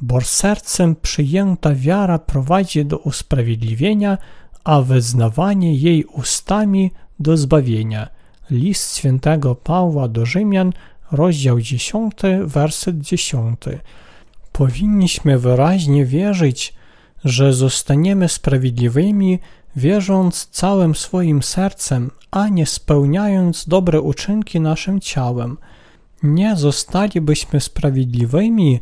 bo 0.02 0.22
sercem 0.22 0.96
przyjęta 0.96 1.76
wiara 1.76 2.20
prowadzi 2.20 2.86
do 2.86 2.98
usprawiedliwienia, 2.98 4.18
a 4.64 4.82
wyznawanie 4.82 5.76
jej 5.76 6.04
ustami 6.04 6.92
do 7.20 7.38
zbawienia. 7.38 8.10
List 8.50 8.98
świętego 8.98 9.56
Pawła 9.56 10.08
do 10.08 10.26
Rzymian, 10.26 10.74
rozdział 11.12 11.62
10, 11.62 12.14
werset 12.46 12.98
10. 12.98 13.60
Powinniśmy 14.52 15.40
wyraźnie 15.40 16.06
wierzyć, 16.06 16.74
że 17.26 17.54
zostaniemy 17.54 18.30
sprawiedliwymi, 18.30 19.40
wierząc 19.76 20.48
całym 20.48 20.96
swoim 20.96 21.44
sercem, 21.44 22.12
a 22.32 22.48
nie 22.50 22.66
spełniając 22.66 23.68
dobre 23.68 24.02
uczynki 24.02 24.60
naszym 24.60 25.00
ciałem. 25.00 25.58
Nie 26.24 26.56
zostalibyśmy 26.56 27.60
sprawiedliwymi, 27.60 28.80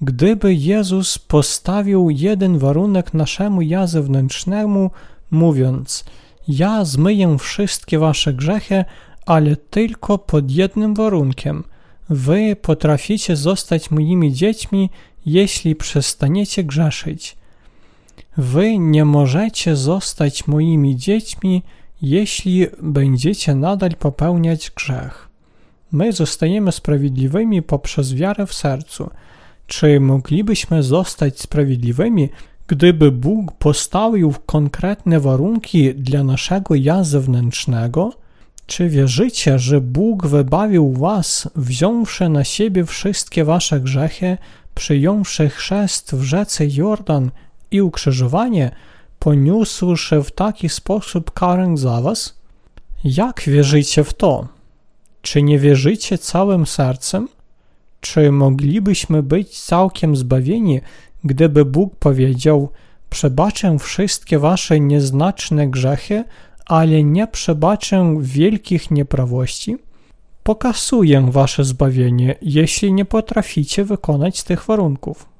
gdyby 0.00 0.54
Jezus 0.54 1.18
postawił 1.18 2.10
jeden 2.10 2.58
warunek 2.58 3.14
naszemu 3.14 3.62
ja 3.62 3.86
zewnętrznemu, 3.86 4.90
mówiąc: 5.30 6.04
Ja 6.48 6.84
zmyję 6.84 7.38
wszystkie 7.38 7.98
wasze 7.98 8.32
grzechy, 8.32 8.84
ale 9.26 9.56
tylko 9.56 10.18
pod 10.18 10.50
jednym 10.50 10.94
warunkiem. 10.94 11.64
Wy 12.10 12.56
potraficie 12.62 13.36
zostać 13.36 13.90
moimi 13.90 14.32
dziećmi, 14.32 14.90
jeśli 15.26 15.74
przestaniecie 15.74 16.64
grzeszyć. 16.64 17.36
Wy 18.36 18.78
nie 18.78 19.04
możecie 19.04 19.76
zostać 19.76 20.46
moimi 20.46 20.96
dziećmi, 20.96 21.62
jeśli 22.02 22.66
będziecie 22.82 23.54
nadal 23.54 23.90
popełniać 23.90 24.70
grzech. 24.70 25.28
My 25.92 26.12
zostajemy 26.12 26.72
sprawiedliwymi 26.72 27.62
poprzez 27.62 28.14
wiarę 28.14 28.46
w 28.46 28.54
sercu. 28.54 29.10
Czy 29.66 30.00
moglibyśmy 30.00 30.82
zostać 30.82 31.40
sprawiedliwymi, 31.40 32.28
gdyby 32.66 33.12
Bóg 33.12 33.52
postawił 33.52 34.34
konkretne 34.46 35.20
warunki 35.20 35.94
dla 35.94 36.24
naszego 36.24 36.74
ja 36.74 37.04
zewnętrznego? 37.04 38.12
Czy 38.66 38.88
wierzycie, 38.88 39.58
że 39.58 39.80
Bóg 39.80 40.26
wybawił 40.26 40.92
was, 40.92 41.48
wziąwszy 41.56 42.28
na 42.28 42.44
siebie 42.44 42.84
wszystkie 42.84 43.44
wasze 43.44 43.80
grzechy, 43.80 44.38
przyjąwszy 44.74 45.48
chrzest 45.48 46.14
w 46.14 46.22
rzece 46.22 46.66
Jordan 46.66 47.30
i 47.74 47.82
ukrzyżowanie, 47.82 48.70
poniósłszy 49.18 50.22
w 50.22 50.30
taki 50.30 50.68
sposób 50.68 51.30
karę 51.30 51.76
za 51.76 52.00
was? 52.00 52.38
Jak 53.04 53.42
wierzycie 53.46 54.04
w 54.04 54.14
to? 54.14 54.48
Czy 55.22 55.42
nie 55.42 55.58
wierzycie 55.58 56.18
całym 56.18 56.66
sercem? 56.66 57.28
Czy 58.00 58.32
moglibyśmy 58.32 59.22
być 59.22 59.60
całkiem 59.60 60.16
zbawieni, 60.16 60.80
gdyby 61.24 61.64
Bóg 61.64 61.96
powiedział: 61.96 62.68
Przebaczę 63.10 63.78
wszystkie 63.78 64.38
wasze 64.38 64.80
nieznaczne 64.80 65.68
grzechy, 65.68 66.24
ale 66.66 67.02
nie 67.02 67.26
przebaczę 67.26 68.16
wielkich 68.20 68.90
nieprawości? 68.90 69.76
Pokasuję 70.42 71.26
wasze 71.30 71.64
zbawienie, 71.64 72.34
jeśli 72.42 72.92
nie 72.92 73.04
potraficie 73.04 73.84
wykonać 73.84 74.42
tych 74.42 74.64
warunków 74.64 75.33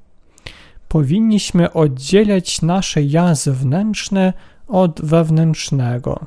powinniśmy 0.95 1.73
oddzielać 1.73 2.61
nasze 2.61 3.01
ja 3.01 3.35
zewnętrzne 3.35 4.33
od 4.67 5.01
wewnętrznego. 5.01 6.25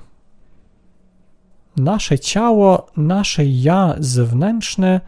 Nasze 1.76 2.18
ciało, 2.18 2.86
nasze 2.96 3.46
ja 3.46 3.94
zewnętrzne 3.98 5.00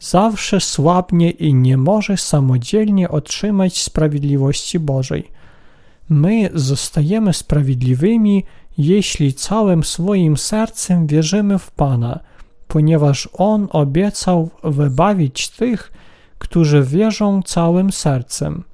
zawsze 0.00 0.60
słabnie 0.60 1.30
i 1.30 1.54
nie 1.54 1.76
może 1.76 2.16
samodzielnie 2.16 3.08
otrzymać 3.08 3.82
sprawiedliwości 3.82 4.78
Bożej. 4.78 5.30
My 6.08 6.50
zostajemy 6.54 7.32
sprawiedliwymi, 7.32 8.44
jeśli 8.78 9.34
całym 9.34 9.84
swoim 9.84 10.36
sercem 10.36 11.06
wierzymy 11.06 11.58
w 11.58 11.70
Pana, 11.70 12.20
ponieważ 12.68 13.28
On 13.32 13.68
obiecał 13.70 14.50
wybawić 14.64 15.48
tych, 15.48 15.92
którzy 16.38 16.82
wierzą 16.82 17.42
całym 17.42 17.92
sercem. 17.92 18.64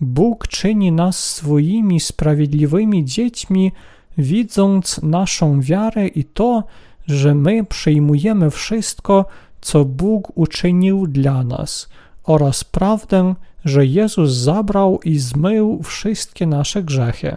Bóg 0.00 0.48
czyni 0.48 0.92
nas 0.92 1.24
swoimi 1.34 2.00
sprawiedliwymi 2.00 3.04
dziećmi, 3.04 3.72
widząc 4.18 5.02
naszą 5.02 5.60
wiarę 5.60 6.06
i 6.06 6.24
to, 6.24 6.64
że 7.06 7.34
my 7.34 7.64
przyjmujemy 7.64 8.50
wszystko, 8.50 9.24
co 9.60 9.84
Bóg 9.84 10.32
uczynił 10.34 11.06
dla 11.06 11.44
nas, 11.44 11.88
oraz 12.24 12.64
prawdę, 12.64 13.34
że 13.64 13.86
Jezus 13.86 14.30
zabrał 14.32 15.00
i 15.04 15.18
zmył 15.18 15.82
wszystkie 15.82 16.46
nasze 16.46 16.82
grzechy. 16.82 17.36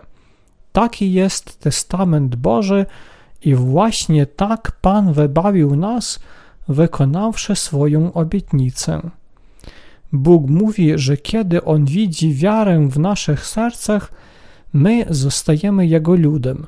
Taki 0.71 1.13
jest 1.13 1.60
testament 1.60 2.36
Boży 2.36 2.86
i 3.45 3.56
właśnie 3.56 4.26
tak 4.26 4.71
Pan 4.82 5.13
wybawił 5.13 5.76
nas, 5.76 6.19
wykonawszy 6.67 7.56
swoją 7.56 8.13
obietnicę. 8.13 9.02
Bóg 10.13 10.50
mówi, 10.50 10.91
że 10.95 11.17
kiedy 11.17 11.63
On 11.63 11.86
widzi 11.86 12.34
wiarę 12.34 12.88
w 12.89 13.00
naszych 13.00 13.45
sercach, 13.45 14.12
my 14.74 15.06
zostajemy 15.10 15.88
Jego 15.88 16.15
ludem. 16.15 16.67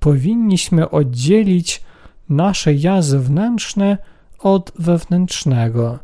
Powinniśmy 0.00 0.90
oddzielić 0.90 1.82
nasze 2.28 2.74
ja 2.74 3.02
zewnętrzne 3.02 3.98
od 4.38 4.72
wewnętrznego. 4.78 5.98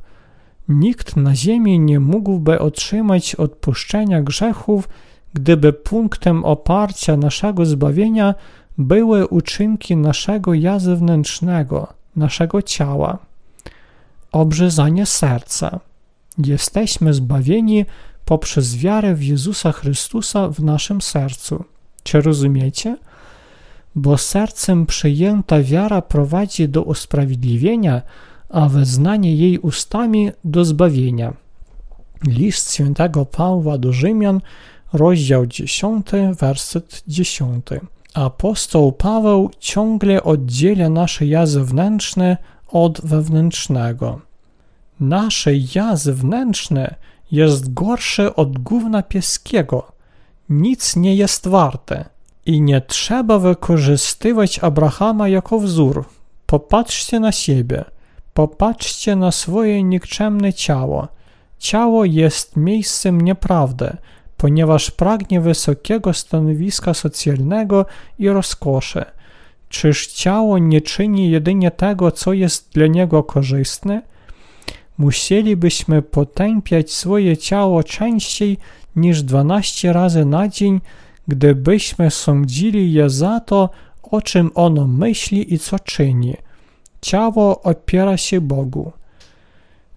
Nikt 0.68 1.16
na 1.16 1.36
ziemi 1.36 1.80
nie 1.80 2.00
mógłby 2.00 2.58
otrzymać 2.58 3.34
odpuszczenia 3.34 4.22
grzechów, 4.22 4.88
gdyby 5.34 5.72
punktem 5.72 6.44
oparcia 6.44 7.16
naszego 7.16 7.66
zbawienia 7.66 8.34
były 8.78 9.26
uczynki 9.28 9.96
naszego 9.96 10.54
ja 10.54 10.78
zewnętrznego, 10.78 11.92
naszego 12.16 12.62
ciała. 12.62 13.18
Obrzezanie 14.32 15.06
serca. 15.06 15.80
Jesteśmy 16.38 17.14
zbawieni 17.14 17.86
poprzez 18.24 18.76
wiarę 18.76 19.14
w 19.14 19.22
Jezusa 19.22 19.72
Chrystusa 19.72 20.48
w 20.48 20.60
naszym 20.60 21.00
sercu. 21.00 21.64
Czy 22.02 22.20
rozumiecie? 22.20 22.96
Bo 23.94 24.18
sercem 24.18 24.86
przyjęta 24.86 25.62
wiara 25.62 26.02
prowadzi 26.02 26.68
do 26.68 26.82
usprawiedliwienia, 26.82 28.02
a 28.48 28.68
wyznanie 28.68 29.36
jej 29.36 29.58
ustami 29.58 30.30
do 30.44 30.64
zbawienia. 30.64 31.34
List 32.26 32.74
świętego 32.74 33.26
Pawła 33.26 33.78
do 33.78 33.92
Rzymian, 33.92 34.40
rozdział 34.92 35.46
10, 35.46 36.06
werset 36.38 37.02
10. 37.08 37.66
Apostoł 38.14 38.92
Paweł 38.92 39.50
ciągle 39.58 40.22
oddziela 40.22 40.88
nasze 40.88 41.26
ja 41.26 41.46
zewnętrzne 41.46 42.36
od 42.68 43.00
wewnętrznego. 43.00 44.20
Nasze 45.04 45.50
ja 45.74 45.96
zewnętrzne 45.96 46.94
jest 47.30 47.74
gorsze 47.74 48.36
od 48.36 48.58
gówna 48.58 49.02
pieskiego. 49.02 49.92
Nic 50.48 50.96
nie 50.96 51.16
jest 51.16 51.48
warte. 51.48 52.04
I 52.46 52.60
nie 52.60 52.80
trzeba 52.80 53.38
wykorzystywać 53.38 54.58
Abrahama 54.58 55.28
jako 55.28 55.58
wzór. 55.58 56.04
Popatrzcie 56.46 57.20
na 57.20 57.32
siebie. 57.32 57.84
Popatrzcie 58.34 59.16
na 59.16 59.32
swoje 59.32 59.82
nikczemne 59.82 60.52
ciało. 60.52 61.08
Ciało 61.58 62.04
jest 62.04 62.56
miejscem 62.56 63.20
nieprawdy, 63.20 63.96
ponieważ 64.36 64.90
pragnie 64.90 65.40
wysokiego 65.40 66.12
stanowiska 66.12 66.94
socjalnego 66.94 67.86
i 68.18 68.28
rozkoszy. 68.28 69.04
Czyż 69.68 70.06
ciało 70.06 70.58
nie 70.58 70.80
czyni 70.80 71.30
jedynie 71.30 71.70
tego, 71.70 72.10
co 72.10 72.32
jest 72.32 72.72
dla 72.72 72.86
niego 72.86 73.22
korzystne? 73.22 74.02
Musielibyśmy 74.98 76.02
potępiać 76.02 76.92
swoje 76.92 77.36
ciało 77.36 77.82
częściej 77.82 78.58
niż 78.96 79.22
12 79.22 79.92
razy 79.92 80.24
na 80.24 80.48
dzień, 80.48 80.80
gdybyśmy 81.28 82.10
sądzili 82.10 82.92
je 82.92 83.10
za 83.10 83.40
to, 83.40 83.70
o 84.02 84.22
czym 84.22 84.50
ono 84.54 84.86
myśli 84.86 85.54
i 85.54 85.58
co 85.58 85.78
czyni. 85.78 86.36
Ciało 87.00 87.62
opiera 87.62 88.16
się 88.16 88.40
Bogu. 88.40 88.92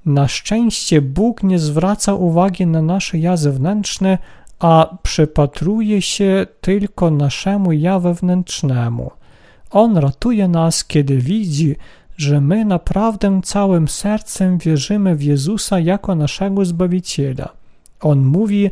Na 0.06 0.28
szczęście 0.28 1.02
Bóg 1.02 1.44
nie 1.44 1.60
zwraca 1.60 2.14
uwagi 2.14 2.68
na 2.68 2.82
nasze 2.82 3.18
ja 3.18 3.38
zewnętrzne, 3.38 4.18
a 4.60 4.98
przypatruje 5.04 6.02
się 6.02 6.48
tylko 6.62 7.12
naszemu 7.12 7.72
ja 7.72 8.00
wewnętrznemu. 8.00 9.12
On 9.72 9.98
ratuje 9.98 10.48
nas, 10.48 10.86
kiedy 10.86 11.18
widzi, 11.18 11.76
że 12.18 12.42
my 12.42 12.66
naprawdę 12.66 13.42
całym 13.44 13.88
sercem 13.88 14.58
wierzymy 14.58 15.16
w 15.16 15.24
Jezusa 15.24 15.80
jako 15.80 16.16
naszego 16.16 16.66
Zbawiciela. 16.66 17.50
On 18.02 18.26
mówi, 18.26 18.72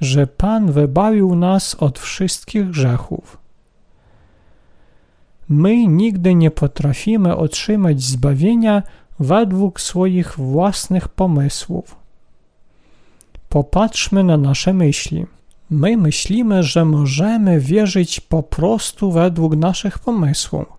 że 0.00 0.26
Pan 0.26 0.72
wybawił 0.72 1.34
nas 1.34 1.74
od 1.74 1.98
wszystkich 1.98 2.70
grzechów. 2.70 3.38
My 5.48 5.86
nigdy 5.86 6.34
nie 6.34 6.50
potrafimy 6.50 7.36
otrzymać 7.36 8.02
zbawienia 8.02 8.82
według 9.20 9.80
swoich 9.80 10.38
własnych 10.38 11.08
pomysłów. 11.08 11.96
Popatrzmy 13.48 14.24
na 14.24 14.36
nasze 14.36 14.72
myśli. 14.72 15.26
My 15.70 15.96
myślimy, 15.96 16.62
że 16.62 16.84
możemy 16.84 17.60
wierzyć 17.60 18.20
po 18.20 18.42
prostu 18.42 19.12
według 19.12 19.56
naszych 19.56 19.98
pomysłów. 19.98 20.73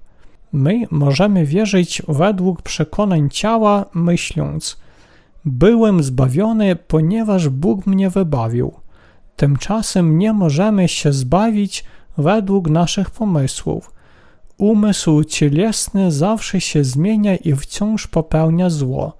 My 0.55 0.87
możemy 0.91 1.45
wierzyć 1.45 2.01
według 2.07 2.61
przekonań 2.61 3.29
ciała, 3.29 3.85
myśląc: 3.93 4.77
Byłem 5.45 6.03
zbawiony, 6.03 6.75
ponieważ 6.75 7.49
Bóg 7.49 7.85
mnie 7.87 8.09
wybawił. 8.09 8.73
Tymczasem 9.35 10.17
nie 10.17 10.33
możemy 10.33 10.87
się 10.87 11.13
zbawić 11.13 11.83
według 12.17 12.69
naszych 12.69 13.09
pomysłów. 13.09 13.91
Umysł 14.57 15.23
cielesny 15.23 16.11
zawsze 16.11 16.61
się 16.61 16.83
zmienia 16.83 17.35
i 17.35 17.55
wciąż 17.55 18.07
popełnia 18.07 18.69
zło. 18.69 19.17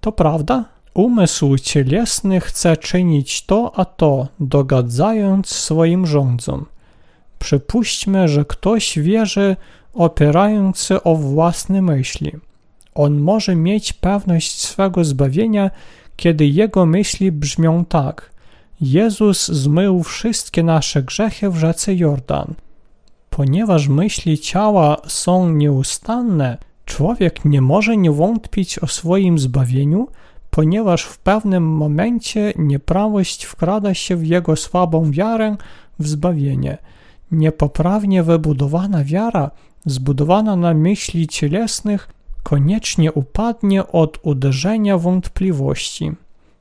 To 0.00 0.12
prawda? 0.12 0.64
Umysł 0.94 1.58
cielesny 1.58 2.40
chce 2.40 2.76
czynić 2.76 3.46
to 3.46 3.72
a 3.76 3.84
to, 3.84 4.28
dogadzając 4.40 5.48
swoim 5.48 6.06
rządzom. 6.06 6.66
Przypuśćmy, 7.38 8.28
że 8.28 8.44
ktoś 8.44 8.98
wierzy 8.98 9.56
opierający 9.94 11.02
o 11.02 11.14
własne 11.14 11.82
myśli. 11.82 12.32
On 12.94 13.20
może 13.20 13.56
mieć 13.56 13.92
pewność 13.92 14.60
swego 14.60 15.04
zbawienia, 15.04 15.70
kiedy 16.16 16.46
jego 16.46 16.86
myśli 16.86 17.32
brzmią 17.32 17.84
tak: 17.84 18.30
Jezus 18.80 19.48
zmył 19.48 20.02
wszystkie 20.02 20.62
nasze 20.62 21.02
grzechy 21.02 21.50
w 21.50 21.56
rzece 21.56 21.94
Jordan. 21.94 22.54
Ponieważ 23.30 23.88
myśli 23.88 24.38
ciała 24.38 24.96
są 25.06 25.48
nieustanne, 25.48 26.58
człowiek 26.84 27.44
nie 27.44 27.60
może 27.60 27.96
nie 27.96 28.10
wątpić 28.10 28.78
o 28.78 28.86
swoim 28.86 29.38
zbawieniu, 29.38 30.08
ponieważ 30.50 31.02
w 31.02 31.18
pewnym 31.18 31.64
momencie 31.64 32.52
nieprawość 32.56 33.44
wkrada 33.44 33.94
się 33.94 34.16
w 34.16 34.26
jego 34.26 34.56
słabą 34.56 35.10
wiarę 35.10 35.56
w 35.98 36.08
zbawienie. 36.08 36.78
Niepoprawnie 37.30 38.22
wybudowana 38.22 39.04
wiara, 39.04 39.50
zbudowana 39.86 40.56
na 40.56 40.74
myśli 40.74 41.28
cielesnych, 41.28 42.08
koniecznie 42.42 43.12
upadnie 43.12 43.86
od 43.86 44.18
uderzenia 44.22 44.98
wątpliwości. 44.98 46.12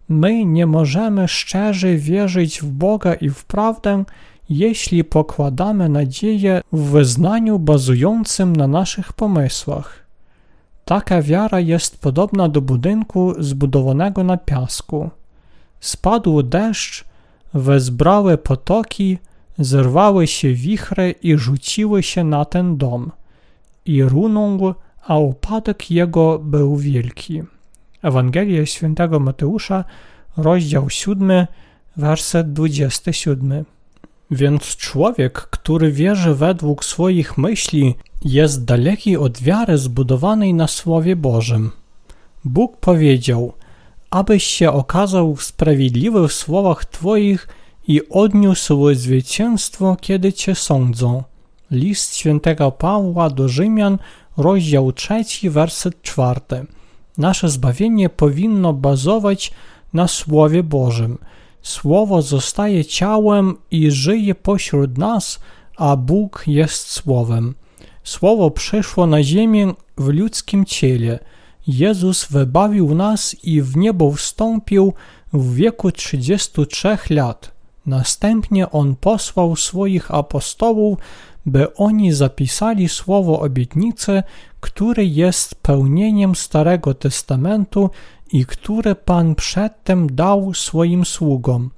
My 0.10 0.46
nie 0.46 0.66
możemy 0.66 1.28
szczerze 1.28 1.96
wierzyć 1.96 2.62
w 2.62 2.66
Boga 2.66 3.14
i 3.14 3.30
w 3.30 3.46
prawdę, 3.46 4.04
jeśli 4.50 5.04
pokładamy 5.04 5.90
nadzieję 5.90 6.62
w 6.74 6.80
wyznaniu 6.80 7.60
bazującym 7.60 8.56
na 8.56 8.68
naszych 8.68 9.14
pomysłach. 9.14 10.04
Taka 10.86 11.22
wiara 11.22 11.60
jest 11.60 12.02
podobna 12.02 12.50
do 12.50 12.62
budynku 12.62 13.34
zbudowanego 13.40 14.24
na 14.24 14.38
piasku. 14.38 15.10
Spadł 15.80 16.44
deszcz, 16.44 17.06
wezbrały 17.54 18.38
potoki, 18.38 19.18
zerwały 19.60 20.28
się 20.28 20.54
wichry 20.54 21.16
i 21.24 21.38
rzuciły 21.38 22.04
się 22.04 22.24
na 22.24 22.46
ten 22.46 22.78
dom. 22.78 23.12
I 23.86 24.04
runął, 24.04 24.74
a 25.08 25.18
upadek 25.18 25.92
jego 25.92 26.40
był 26.40 26.78
wielki. 26.78 27.44
Ewangelia 28.02 28.66
świętego 28.66 29.20
Mateusza, 29.20 29.84
rozdział 30.38 30.90
7, 30.90 31.48
werset 31.98 32.54
27. 32.54 33.66
Więc 34.32 34.64
człowiek, 34.64 35.34
który 35.34 35.92
wierzy 35.92 36.36
według 36.36 36.86
swoich 36.86 37.38
myśli, 37.38 37.96
jest 38.26 38.66
daleki 38.66 39.18
od 39.18 39.42
wiary 39.42 39.78
zbudowanej 39.78 40.54
na 40.54 40.68
Słowie 40.68 41.16
Bożym. 41.16 41.72
Bóg 42.46 42.78
powiedział, 42.78 43.54
abyś 44.10 44.44
się 44.44 44.72
okazał 44.72 45.38
sprawiedliwy 45.38 46.28
w 46.28 46.34
słowach 46.34 46.86
Twoich 46.86 47.48
i 47.88 48.10
odniósł 48.10 48.94
zwycięstwo, 48.94 49.98
kiedy 50.02 50.34
Cię 50.34 50.56
sądzą. 50.56 51.24
List 51.72 52.16
świętego 52.16 52.72
Pawła 52.72 53.30
do 53.30 53.50
Rzymian, 53.50 53.98
rozdział 54.38 54.92
3, 54.92 55.24
werset 55.50 56.02
4. 56.02 56.42
Nasze 57.18 57.50
zbawienie 57.50 58.10
powinno 58.10 58.74
bazować 58.74 59.52
na 59.94 60.08
Słowie 60.08 60.64
Bożym. 60.64 61.18
Słowo 61.62 62.22
zostaje 62.22 62.86
ciałem 62.86 63.56
i 63.72 63.92
żyje 63.92 64.36
pośród 64.36 64.98
nas, 64.98 65.40
a 65.78 65.96
Bóg 65.96 66.44
jest 66.48 66.92
Słowem. 66.92 67.56
Słowo 68.04 68.52
przyszło 68.52 69.08
na 69.08 69.24
ziemię 69.24 69.74
w 69.98 70.08
ludzkim 70.08 70.66
ciele. 70.66 71.20
Jezus 71.68 72.26
wybawił 72.26 72.96
nas 72.96 73.36
i 73.44 73.62
w 73.62 73.78
niebo 73.78 74.12
wstąpił 74.12 74.94
w 75.34 75.56
wieku 75.56 75.92
33 75.92 76.98
lat. 77.10 77.53
Następnie 77.86 78.72
On 78.72 78.96
posłał 78.96 79.56
swoich 79.56 80.12
apostołów, 80.12 80.98
by 81.46 81.76
oni 81.76 82.14
zapisali 82.14 82.90
słowo 82.90 83.40
obietnicy, 83.40 84.24
które 84.60 85.06
jest 85.06 85.56
pełnieniem 85.56 86.36
Starego 86.36 86.94
Testamentu 86.94 87.90
i 88.32 88.46
które 88.46 88.96
Pan 88.96 89.36
przedtem 89.36 90.16
dał 90.16 90.54
swoim 90.54 91.06
sługom. 91.06 91.70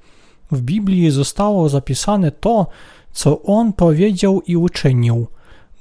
W 0.52 0.62
Biblii 0.62 1.12
zostało 1.12 1.70
zapisane 1.70 2.32
to, 2.32 2.68
co 3.12 3.42
On 3.42 3.74
powiedział 3.74 4.42
i 4.42 4.58
uczynił. 4.58 5.28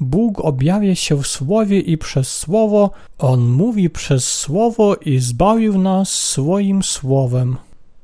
Bóg 0.01 0.41
objawia 0.41 0.95
się 0.95 1.23
w 1.23 1.27
Słowie 1.27 1.81
i 1.81 1.99
przez 1.99 2.37
Słowo, 2.37 2.91
On 3.19 3.41
mówi 3.51 3.91
przez 3.91 4.33
Słowo 4.33 4.97
i 4.97 5.19
zbawił 5.19 5.79
nas 5.79 6.09
swoim 6.11 6.83
Słowem. 6.83 7.57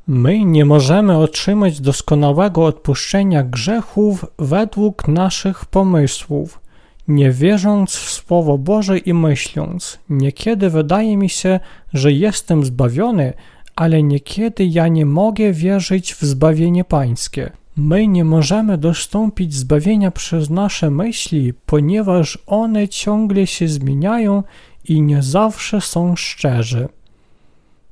My 0.07 0.45
nie 0.45 0.65
możemy 0.65 1.17
otrzymać 1.17 1.81
doskonałego 1.81 2.65
odpuszczenia 2.65 3.43
grzechów 3.43 4.27
według 4.39 5.09
naszych 5.09 5.65
pomysłów, 5.65 6.61
nie 7.09 7.31
wierząc 7.31 7.97
w 7.97 8.11
Słowo 8.11 8.59
Boże 8.59 8.99
i 8.99 9.15
myśląc, 9.15 9.99
niekiedy 10.09 10.71
wydaje 10.71 11.17
mi 11.17 11.29
się, 11.29 11.61
że 11.93 12.13
jestem 12.13 12.65
zbawiony, 12.65 13.33
ale 13.77 14.03
niekiedy 14.03 14.65
ja 14.65 14.89
nie 14.89 15.07
mogę 15.07 15.53
wierzyć 15.53 16.15
w 16.15 16.21
zbawienie 16.23 16.85
Pańskie. 16.85 17.51
My 17.77 18.07
nie 18.07 18.25
możemy 18.25 18.79
dostąpić 18.79 19.55
zbawienia 19.55 20.11
przez 20.11 20.51
nasze 20.51 20.91
myśli, 20.91 21.55
ponieważ 21.67 22.39
one 22.47 22.89
ciągle 22.89 23.47
się 23.47 23.69
zmieniają 23.69 24.43
i 24.85 25.03
nie 25.03 25.23
zawsze 25.23 25.81
są 25.81 26.17
szczerze. 26.17 26.89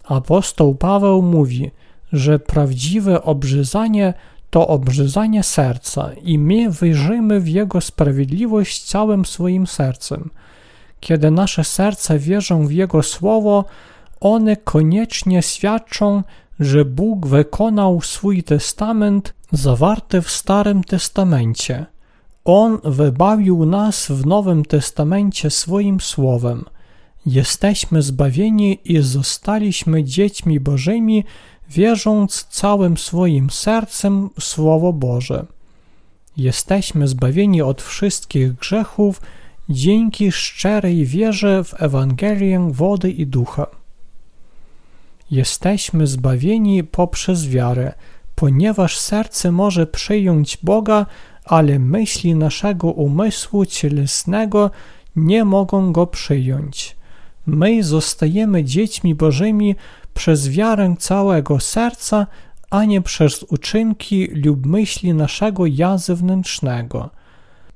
Apostoł 0.05 0.75
Paweł 0.75 1.23
mówi, 1.23 1.71
że 2.12 2.38
prawdziwe 2.38 3.23
obrzezanie 3.23 4.14
to 4.51 4.68
obrzezanie 4.68 5.42
serca 5.42 6.11
i 6.23 6.38
my 6.38 6.71
wierzymy 6.71 7.40
w 7.40 7.49
Jego 7.49 7.81
sprawiedliwość 7.81 8.85
całym 8.85 9.25
swoim 9.25 9.66
sercem. 9.66 10.31
Kiedy 11.01 11.31
nasze 11.31 11.64
serca 11.64 12.18
wierzą 12.18 12.66
w 12.66 12.73
Jego 12.73 13.03
Słowo, 13.03 13.64
one 14.21 14.57
koniecznie 14.57 15.42
świadczą, 15.42 16.23
że 16.61 16.85
Bóg 16.85 17.27
wykonał 17.27 18.01
swój 18.01 18.42
testament 18.42 19.35
zawarty 19.53 20.23
w 20.23 20.31
Starym 20.31 20.85
Testamencie. 20.85 21.87
On 22.44 22.79
wybawił 22.85 23.66
nas 23.66 24.07
w 24.07 24.27
Nowym 24.27 24.64
Testamencie 24.64 25.51
swoim 25.51 26.01
Słowem. 26.01 26.64
Jesteśmy 27.27 28.03
zbawieni 28.03 28.79
i 28.85 28.99
zostaliśmy 28.99 30.05
dziećmi 30.05 30.61
Bożymi, 30.61 31.25
wierząc 31.69 32.45
całym 32.51 32.97
swoim 32.97 33.51
sercem 33.51 34.31
w 34.41 34.45
Słowo 34.45 34.93
Boże. 34.93 35.47
Jesteśmy 36.37 37.09
zbawieni 37.09 37.63
od 37.63 37.83
wszystkich 37.83 38.53
grzechów 38.53 39.21
dzięki 39.69 40.33
szczerej 40.33 41.07
wierze 41.07 41.65
w 41.65 41.83
Ewangelię 41.83 42.69
wody 42.73 43.11
i 43.11 43.27
ducha. 43.27 43.67
Jesteśmy 45.31 46.07
zbawieni 46.07 46.85
poprzez 46.85 47.49
wiarę, 47.49 47.93
ponieważ 48.35 48.99
serce 48.99 49.53
może 49.53 49.87
przyjąć 49.87 50.59
Boga, 50.63 51.07
ale 51.45 51.79
myśli 51.79 52.35
naszego 52.35 52.91
umysłu 52.91 53.67
cielesnego 53.67 54.71
nie 55.17 55.45
mogą 55.45 55.93
go 55.93 56.07
przyjąć. 56.07 56.97
My 57.47 57.85
zostajemy 57.85 58.65
dziećmi 58.65 59.15
Bożymi 59.15 59.77
przez 60.19 60.49
wiarę 60.49 60.95
całego 60.99 61.61
serca, 61.61 62.27
a 62.71 62.85
nie 62.85 63.03
przez 63.03 63.43
uczynki 63.43 64.27
lub 64.27 64.67
myśli 64.67 65.15
naszego 65.15 65.67
ja 65.67 65.99
zewnętrznego. 65.99 67.11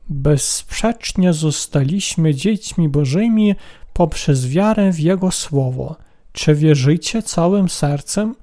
Bezsprzecznie 0.09 1.33
zostaliśmy 1.33 2.35
dziećmi 2.35 2.89
Bożymi 2.89 3.55
poprzez 3.93 4.49
wiarę 4.49 4.93
w 4.93 5.01
Jego 5.01 5.31
Słowo. 5.31 5.97
Czy 6.33 6.55
wierzycie 6.55 7.23
całym 7.23 7.69
sercem? 7.69 8.35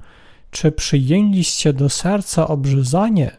Czy 0.52 0.72
przyjęliście 0.72 1.74
do 1.74 1.90
serca 1.90 2.48
obrzezanie? 2.48 3.32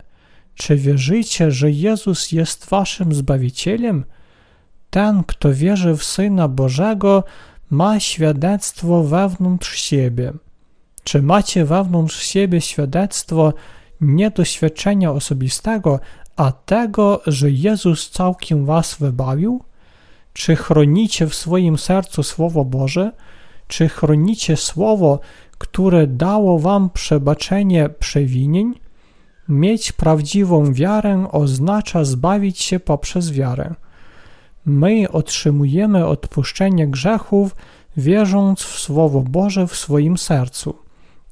Czy 0.54 0.76
wierzycie, 0.76 1.50
że 1.50 1.70
Jezus 1.70 2.32
jest 2.32 2.70
waszym 2.70 3.14
Zbawicielem? 3.14 4.04
Ten, 4.90 5.24
kto 5.24 5.54
wierzy 5.54 5.96
w 5.96 6.04
Syna 6.04 6.48
Bożego, 6.48 7.24
ma 7.70 8.00
świadectwo 8.00 9.02
wewnątrz 9.02 9.80
siebie. 9.80 10.32
Czy 11.04 11.22
macie 11.22 11.64
wewnątrz 11.64 12.22
siebie 12.22 12.60
świadectwo 12.60 13.52
nie 14.00 14.30
doświadczenia 14.30 15.12
osobistego, 15.12 16.00
a 16.36 16.52
tego, 16.52 17.20
że 17.26 17.50
Jezus 17.50 18.10
całkiem 18.10 18.66
was 18.66 18.94
wybawił? 18.94 19.64
Czy 20.32 20.56
chronicie 20.56 21.26
w 21.26 21.34
swoim 21.34 21.78
sercu 21.78 22.22
Słowo 22.22 22.64
Boże? 22.64 23.12
Czy 23.68 23.88
chronicie 23.88 24.56
Słowo, 24.56 25.20
które 25.58 26.06
dało 26.06 26.58
wam 26.58 26.90
przebaczenie 26.90 27.88
przewinień? 27.88 28.74
Mieć 29.48 29.92
prawdziwą 29.92 30.72
wiarę 30.72 31.26
oznacza 31.32 32.04
zbawić 32.04 32.58
się 32.58 32.80
poprzez 32.80 33.32
wiarę. 33.32 33.74
My 34.64 35.10
otrzymujemy 35.10 36.06
odpuszczenie 36.06 36.88
grzechów, 36.88 37.56
wierząc 37.96 38.60
w 38.62 38.78
Słowo 38.78 39.20
Boże 39.20 39.66
w 39.66 39.76
swoim 39.76 40.18
sercu. 40.18 40.89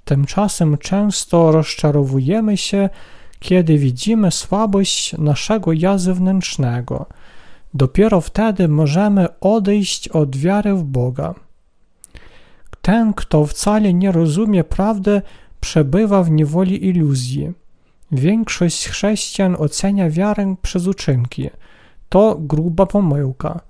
Tymczasem 0.09 0.79
często 0.79 1.53
rozczarowujemy 1.53 2.57
się, 2.57 2.88
kiedy 3.38 3.79
widzimy 3.79 4.31
słabość 4.31 5.18
naszego 5.18 5.73
ja 5.73 5.99
zewnętrznego. 5.99 7.07
Dopiero 7.75 8.21
wtedy 8.21 8.68
możemy 8.68 9.40
odejść 9.40 10.09
od 10.09 10.37
wiary 10.37 10.75
w 10.75 10.85
Boga. 10.85 11.35
Ten, 12.83 13.14
kto 13.14 13.47
wcale 13.47 13.94
nie 13.94 14.12
rozumie 14.12 14.64
prawdy, 14.64 15.23
przebywa 15.61 16.23
w 16.23 16.31
niewoli 16.31 16.87
iluzji. 16.87 17.53
Większość 18.12 18.88
chrześcijan 18.88 19.57
ocenia 19.59 20.11
wiarę 20.11 20.55
przez 20.62 20.87
uczynki. 20.87 21.51
To 22.09 22.37
gruba 22.40 22.87
pomyłka. 22.87 23.61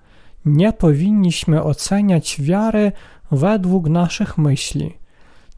Nie 0.45 0.73
powinniśmy 0.73 1.63
oceniać 1.63 2.41
wiary 2.41 2.93
według 3.31 3.89
naszych 3.89 4.39
myśli. 4.39 4.98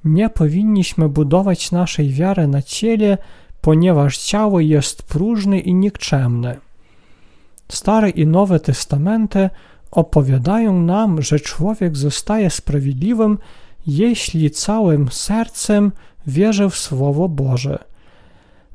Nie 0.05 0.31
powinniśmy 0.31 1.09
budować 1.09 1.73
naszej 1.73 2.09
wiary 2.09 2.47
na 2.47 2.63
ciele, 2.63 3.19
ponieważ 3.61 4.19
ciało 4.19 4.61
jest 4.61 5.03
próżne 5.03 5.59
i 5.59 5.75
nikczemne. 5.75 6.57
Stare 7.69 8.11
i 8.11 8.27
Nowe 8.27 8.61
Testamenty 8.61 9.51
opowiadają 9.91 10.83
nam, 10.83 11.23
że 11.23 11.41
człowiek 11.41 11.97
zostaje 11.97 12.51
sprawiedliwym, 12.51 13.39
jeśli 13.87 14.51
całym 14.51 15.09
sercem 15.11 15.93
wierzy 16.27 16.71
w 16.71 16.77
Słowo 16.77 17.29
Boże. 17.29 17.85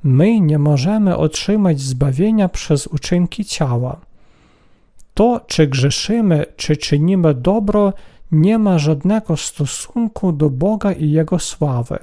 My 0.04 0.40
nie 0.40 0.60
możemy 0.60 1.18
otrzymać 1.18 1.80
zbawienia 1.80 2.50
przez 2.50 2.88
uczynki 2.88 3.46
ciała. 3.46 4.02
To, 5.14 5.42
czy 5.48 5.68
grzeszymy, 5.68 6.46
czy 6.56 6.78
czynimy 6.78 7.34
dobro, 7.34 7.94
nie 8.32 8.58
ma 8.60 8.80
żadnego 8.80 9.38
stosunku 9.38 10.32
do 10.32 10.50
Boga 10.50 10.92
i 10.92 11.12
Jego 11.12 11.40
sławy. 11.40 12.00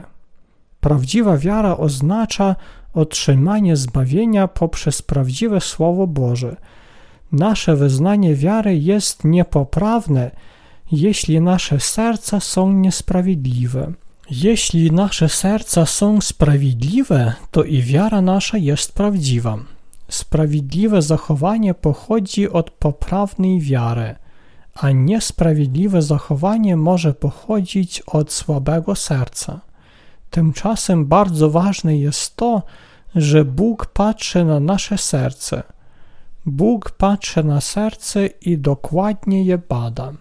Prawdziwa 0.80 1.38
wiara 1.38 1.76
oznacza 1.76 2.56
otrzymanie 2.94 3.76
zbawienia 3.76 4.48
poprzez 4.48 5.02
prawdziwe 5.02 5.60
Słowo 5.60 6.06
Boże. 6.06 6.56
Nasze 7.32 7.76
wyznanie 7.76 8.34
wiary 8.34 8.78
jest 8.78 9.24
niepoprawne, 9.24 10.30
jeśli 10.92 11.40
nasze 11.40 11.80
serca 11.80 12.40
są 12.40 12.72
niesprawiedliwe. 12.72 13.92
Jeśli 14.30 14.90
nasze 14.90 15.28
serca 15.28 15.86
są 15.86 16.20
sprawiedliwe, 16.20 17.32
to 17.50 17.64
i 17.64 17.82
wiara 17.82 18.20
nasza 18.22 18.58
jest 18.58 18.92
prawdziwa. 18.92 19.58
Sprawiedliwe 20.08 21.02
zachowanie 21.02 21.74
pochodzi 21.74 22.50
od 22.50 22.70
poprawnej 22.70 23.60
wiary, 23.60 24.14
a 24.74 24.90
niesprawiedliwe 24.90 26.02
zachowanie 26.02 26.76
może 26.76 27.14
pochodzić 27.14 28.00
od 28.00 28.32
słabego 28.32 28.94
serca. 28.94 29.60
Tymczasem 30.30 31.06
bardzo 31.06 31.50
ważne 31.50 31.96
jest 31.96 32.36
to, 32.36 32.62
że 33.14 33.44
Bóg 33.44 33.86
patrzy 33.86 34.44
na 34.44 34.60
nasze 34.60 34.98
serce. 34.98 35.62
Bóg 36.46 36.90
patrzy 36.90 37.44
na 37.44 37.60
serce 37.60 38.26
i 38.26 38.58
dokładnie 38.58 39.44
je 39.44 39.58
bada. 39.58 40.12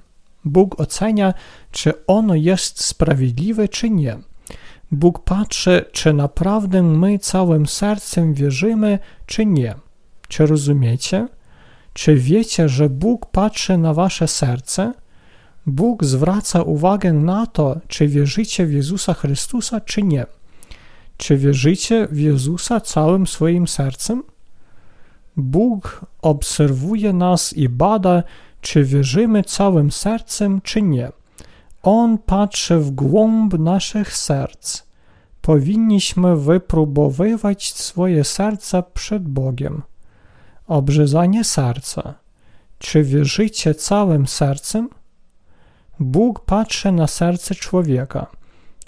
Bóg 0.45 0.79
ocenia, 0.79 1.33
czy 1.71 2.05
ono 2.05 2.35
jest 2.35 2.83
sprawiedliwe, 2.83 3.67
czy 3.67 3.89
nie. 3.89 4.17
Bóg 4.91 5.23
patrzy, 5.23 5.85
czy 5.91 6.13
naprawdę 6.13 6.83
my 6.83 7.19
całym 7.19 7.65
sercem 7.65 8.33
wierzymy, 8.33 8.99
czy 9.25 9.45
nie. 9.45 9.75
Czy 10.27 10.45
rozumiecie? 10.45 11.27
Czy 11.93 12.15
wiecie, 12.15 12.69
że 12.69 12.89
Bóg 12.89 13.25
patrzy 13.25 13.77
na 13.77 13.93
wasze 13.93 14.27
serce? 14.27 14.93
Bóg 15.65 16.03
zwraca 16.03 16.61
uwagę 16.61 17.13
na 17.13 17.47
to, 17.47 17.75
czy 17.87 18.07
wierzycie 18.07 18.65
w 18.65 18.73
Jezusa 18.73 19.13
Chrystusa, 19.13 19.81
czy 19.81 20.03
nie. 20.03 20.25
Czy 21.17 21.37
wierzycie 21.37 22.07
w 22.11 22.19
Jezusa 22.19 22.79
całym 22.79 23.27
swoim 23.27 23.67
sercem? 23.67 24.23
Bóg 25.37 26.05
obserwuje 26.21 27.13
nas 27.13 27.53
i 27.53 27.69
bada, 27.69 28.23
czy 28.61 28.83
wierzymy 28.83 29.43
całym 29.43 29.91
sercem, 29.91 30.61
czy 30.61 30.81
nie. 30.81 31.09
On 31.83 32.17
patrzy 32.17 32.77
w 32.77 32.91
głąb 32.91 33.59
naszych 33.59 34.17
serc. 34.17 34.83
Powinniśmy 35.41 36.37
wypróbowywać 36.37 37.73
swoje 37.73 38.23
serca 38.23 38.81
przed 38.81 39.23
Bogiem. 39.27 39.81
Obrzezanie 40.71 41.43
serca. 41.43 42.13
Czy 42.77 43.03
wierzycie 43.03 43.75
całym 43.75 44.27
sercem? 44.27 44.89
Bóg 45.99 46.45
patrzy 46.45 46.91
na 46.91 47.07
serce 47.07 47.55
człowieka. 47.55 48.27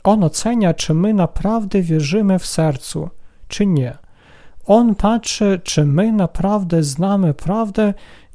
On 0.03 0.23
ocenia, 0.23 0.73
czy 0.73 0.93
my 0.93 1.13
naprawdę 1.13 1.81
wierzymy 1.81 2.39
w 2.39 2.45
sercu, 2.45 3.09
czy 3.47 3.65
nie. 3.65 3.97
On 4.65 4.95
patrzy, 4.95 5.61
czy 5.63 5.85
my 5.85 6.11
naprawdę 6.11 6.83
znamy 6.83 7.33
prawdę 7.33 7.93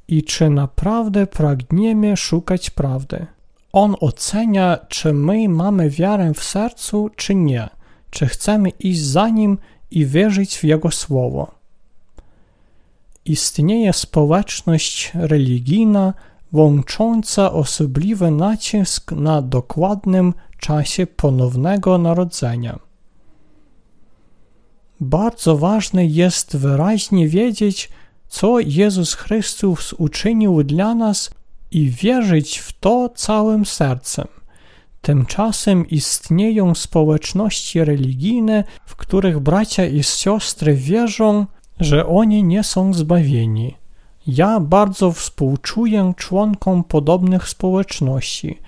i 0.08 0.22
czy 0.22 0.50
naprawdę 0.50 1.26
pragniemy 1.26 2.16
szukać 2.16 2.70
prawdy. 2.70 3.26
On 3.72 3.94
ocenia, 4.00 4.78
czy 4.88 5.12
my 5.12 5.48
mamy 5.48 5.90
wiarę 5.90 6.34
w 6.34 6.44
sercu, 6.44 7.10
czy 7.16 7.34
nie, 7.34 7.68
czy 8.10 8.26
chcemy 8.26 8.68
iść 8.68 9.04
za 9.04 9.28
Nim 9.28 9.58
i 9.90 10.06
wierzyć 10.06 10.58
w 10.58 10.64
Jego 10.64 10.90
Słowo. 10.90 11.57
Istnieje 13.28 13.92
społeczność 13.92 15.12
religijna 15.14 16.14
łącząca 16.52 17.52
osobliwy 17.52 18.30
nacisk 18.30 19.12
na 19.12 19.42
dokładnym 19.42 20.34
czasie 20.58 21.06
ponownego 21.06 21.98
narodzenia. 21.98 22.78
Bardzo 25.00 25.56
ważne 25.56 26.06
jest 26.06 26.56
wyraźnie 26.56 27.28
wiedzieć, 27.28 27.90
co 28.28 28.60
Jezus 28.60 29.14
Chrystus 29.14 29.92
uczynił 29.92 30.62
dla 30.62 30.94
nas 30.94 31.30
i 31.70 31.90
wierzyć 31.90 32.58
w 32.58 32.72
to 32.72 33.08
całym 33.08 33.66
sercem. 33.66 34.26
Tymczasem 35.00 35.88
istnieją 35.88 36.74
społeczności 36.74 37.84
religijne, 37.84 38.64
w 38.86 38.96
których 38.96 39.38
bracia 39.38 39.86
i 39.86 40.02
siostry 40.02 40.74
wierzą, 40.74 41.46
że 41.80 42.06
oni 42.06 42.44
nie 42.44 42.64
są 42.64 42.94
zbawieni. 42.94 43.74
Ja 44.26 44.60
bardzo 44.60 45.12
współczuję 45.12 46.12
członkom 46.16 46.84
podobnych 46.84 47.48
społeczności. 47.48 48.58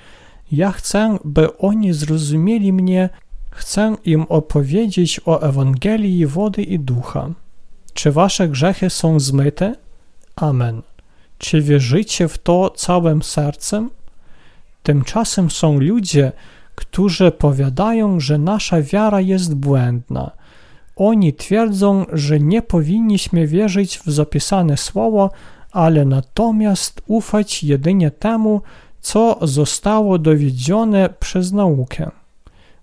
Ja 0.53 0.73
chcę, 0.73 1.19
by 1.25 1.59
oni 1.59 1.93
zrozumieli 1.93 2.73
mnie, 2.73 3.09
chcę 3.51 3.97
im 4.05 4.23
opowiedzieć 4.29 5.21
o 5.27 5.41
Ewangelii 5.41 6.27
wody 6.27 6.63
i 6.63 6.79
ducha. 6.79 7.31
Czy 7.95 8.13
wasze 8.13 8.49
grzechy 8.49 8.91
są 8.91 9.21
zmyte? 9.21 9.75
Amen. 10.37 10.83
Czy 11.39 11.61
wierzycie 11.63 12.29
w 12.29 12.39
to 12.39 12.71
całym 12.71 13.23
sercem? 13.23 13.91
Tymczasem 14.83 15.51
są 15.51 15.81
ludzie, 15.81 16.33
którzy 16.75 17.31
powiadają, 17.31 18.21
że 18.21 18.39
nasza 18.39 18.83
wiara 18.83 19.21
jest 19.21 19.55
błędna. 19.55 20.31
Oni 20.97 21.33
twierdzą, 21.33 22.07
że 22.13 22.41
nie 22.41 22.63
powinniśmy 22.63 23.47
wierzyć 23.47 23.99
w 23.99 24.11
zapisane 24.11 24.77
słowo, 24.77 25.31
ale 25.73 26.05
natomiast 26.05 27.03
ufać 27.07 27.65
jedynie 27.65 28.11
temu, 28.11 28.61
co 29.01 29.39
zostało 29.43 30.19
dowiedzione 30.19 31.09
przez 31.21 31.53
naukę. 31.53 32.11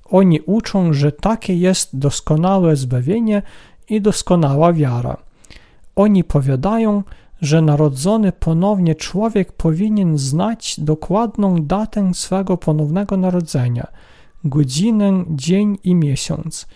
Oni 0.10 0.42
uczą, 0.42 0.94
że 0.94 1.12
takie 1.12 1.56
jest 1.56 2.00
doskonałe 2.00 2.76
zbawienie 2.76 3.42
i 3.90 4.02
doskonała 4.02 4.74
wiara. 4.74 5.18
Oni 5.96 6.24
powiadają, 6.24 7.04
że 7.42 7.62
narodzony 7.62 8.32
ponownie 8.32 8.96
człowiek 8.96 9.52
powinien 9.52 10.18
znać 10.18 10.80
dokładną 10.80 11.66
datę 11.66 12.14
swego 12.14 12.58
ponownego 12.58 13.18
narodzenia, 13.18 13.88
godzinę, 14.44 15.26
dzień 15.30 15.78
i 15.84 15.96
miesiąc. 15.96 16.68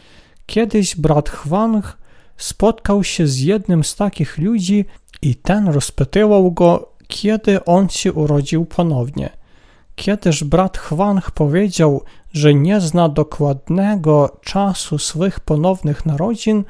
Kiedyś 0.52 0.96
brat 0.96 1.30
Hwang 1.30 1.98
spotkał 2.38 3.04
się 3.04 3.28
z 3.28 3.40
jednym 3.40 3.84
z 3.84 3.96
takich 3.96 4.38
ludzi 4.38 4.86
i 5.22 5.36
ten 5.36 5.68
rozpytywał 5.68 6.52
go, 6.52 6.92
kiedy 7.08 7.66
on 7.66 7.90
się 7.90 8.14
urodził 8.14 8.66
ponownie. 8.66 9.30
Kiedyż 9.96 10.44
brat 10.44 10.78
Hwang 10.78 11.32
powiedział, 11.32 12.04
że 12.34 12.54
nie 12.54 12.82
zna 12.82 13.10
dokładnego 13.10 14.38
czasu 14.42 14.98
swych 14.98 15.40
ponownych 15.40 16.06
narodzin, 16.06 16.64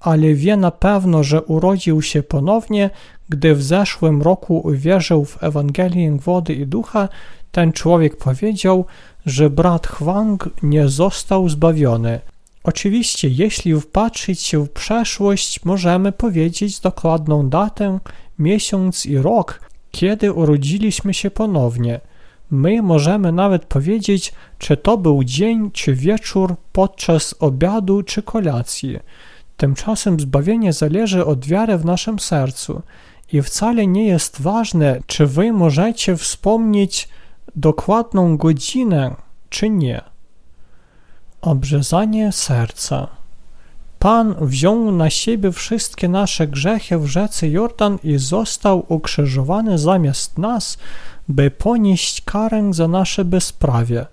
ale 0.00 0.34
wie 0.34 0.56
na 0.56 0.70
pewno, 0.70 1.22
że 1.22 1.42
urodził 1.42 2.02
się 2.02 2.22
ponownie, 2.22 2.90
gdy 3.28 3.54
w 3.54 3.62
zeszłym 3.62 4.22
roku 4.22 4.60
uwierzył 4.64 5.24
w 5.24 5.42
Ewangelię 5.42 6.16
wody 6.16 6.54
i 6.54 6.66
ducha, 6.66 7.08
ten 7.52 7.72
człowiek 7.72 8.16
powiedział, 8.16 8.84
że 9.26 9.50
brat 9.50 9.86
Hwang 9.86 10.50
nie 10.62 10.88
został 10.88 11.48
zbawiony. 11.48 12.20
Oczywiście, 12.68 13.28
jeśli 13.28 13.80
wpatrzyć 13.80 14.40
się 14.40 14.64
w 14.64 14.70
przeszłość, 14.70 15.64
możemy 15.64 16.12
powiedzieć 16.12 16.80
dokładną 16.80 17.48
datę, 17.48 17.98
miesiąc 18.38 19.06
i 19.06 19.18
rok, 19.18 19.60
kiedy 19.90 20.32
urodziliśmy 20.32 21.14
się 21.14 21.30
ponownie. 21.30 22.00
My 22.50 22.82
możemy 22.82 23.32
nawet 23.32 23.64
powiedzieć, 23.64 24.32
czy 24.58 24.76
to 24.76 24.96
był 24.98 25.24
dzień 25.24 25.70
czy 25.70 25.94
wieczór 25.94 26.56
podczas 26.72 27.34
obiadu 27.40 28.02
czy 28.02 28.22
kolacji. 28.22 28.98
Tymczasem 29.56 30.20
zbawienie 30.20 30.72
zależy 30.72 31.24
od 31.24 31.46
wiary 31.46 31.78
w 31.78 31.84
naszym 31.84 32.18
sercu 32.18 32.82
i 33.32 33.42
wcale 33.42 33.86
nie 33.86 34.06
jest 34.06 34.40
ważne, 34.40 35.00
czy 35.06 35.26
wy 35.26 35.52
możecie 35.52 36.16
wspomnieć 36.16 37.08
dokładną 37.56 38.36
godzinę, 38.36 39.14
czy 39.50 39.70
nie. 39.70 40.17
Obrzezanie 41.42 42.32
serca. 42.32 43.06
Pan 43.98 44.34
wziął 44.40 44.92
na 44.92 45.10
siebie 45.10 45.52
wszystkie 45.52 46.08
nasze 46.08 46.46
grzechy 46.46 46.98
w 46.98 47.06
rzece 47.06 47.48
Jordan 47.48 47.98
i 48.04 48.18
został 48.18 48.84
ukrzyżowany 48.88 49.78
zamiast 49.78 50.38
nas, 50.38 50.78
by 51.28 51.50
ponieść 51.50 52.20
karę 52.20 52.70
za 52.70 52.88
nasze 52.88 53.24
bezprawie. 53.24 54.06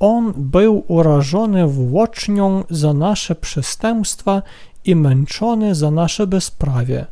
On 0.00 0.32
był 0.36 0.84
urażony 0.88 1.66
włócznią 1.66 2.64
za 2.70 2.94
nasze 2.94 3.34
przestępstwa 3.34 4.42
i 4.84 4.96
męczony 4.96 5.74
za 5.74 5.90
nasze 5.90 6.26
bezprawie. 6.26 7.06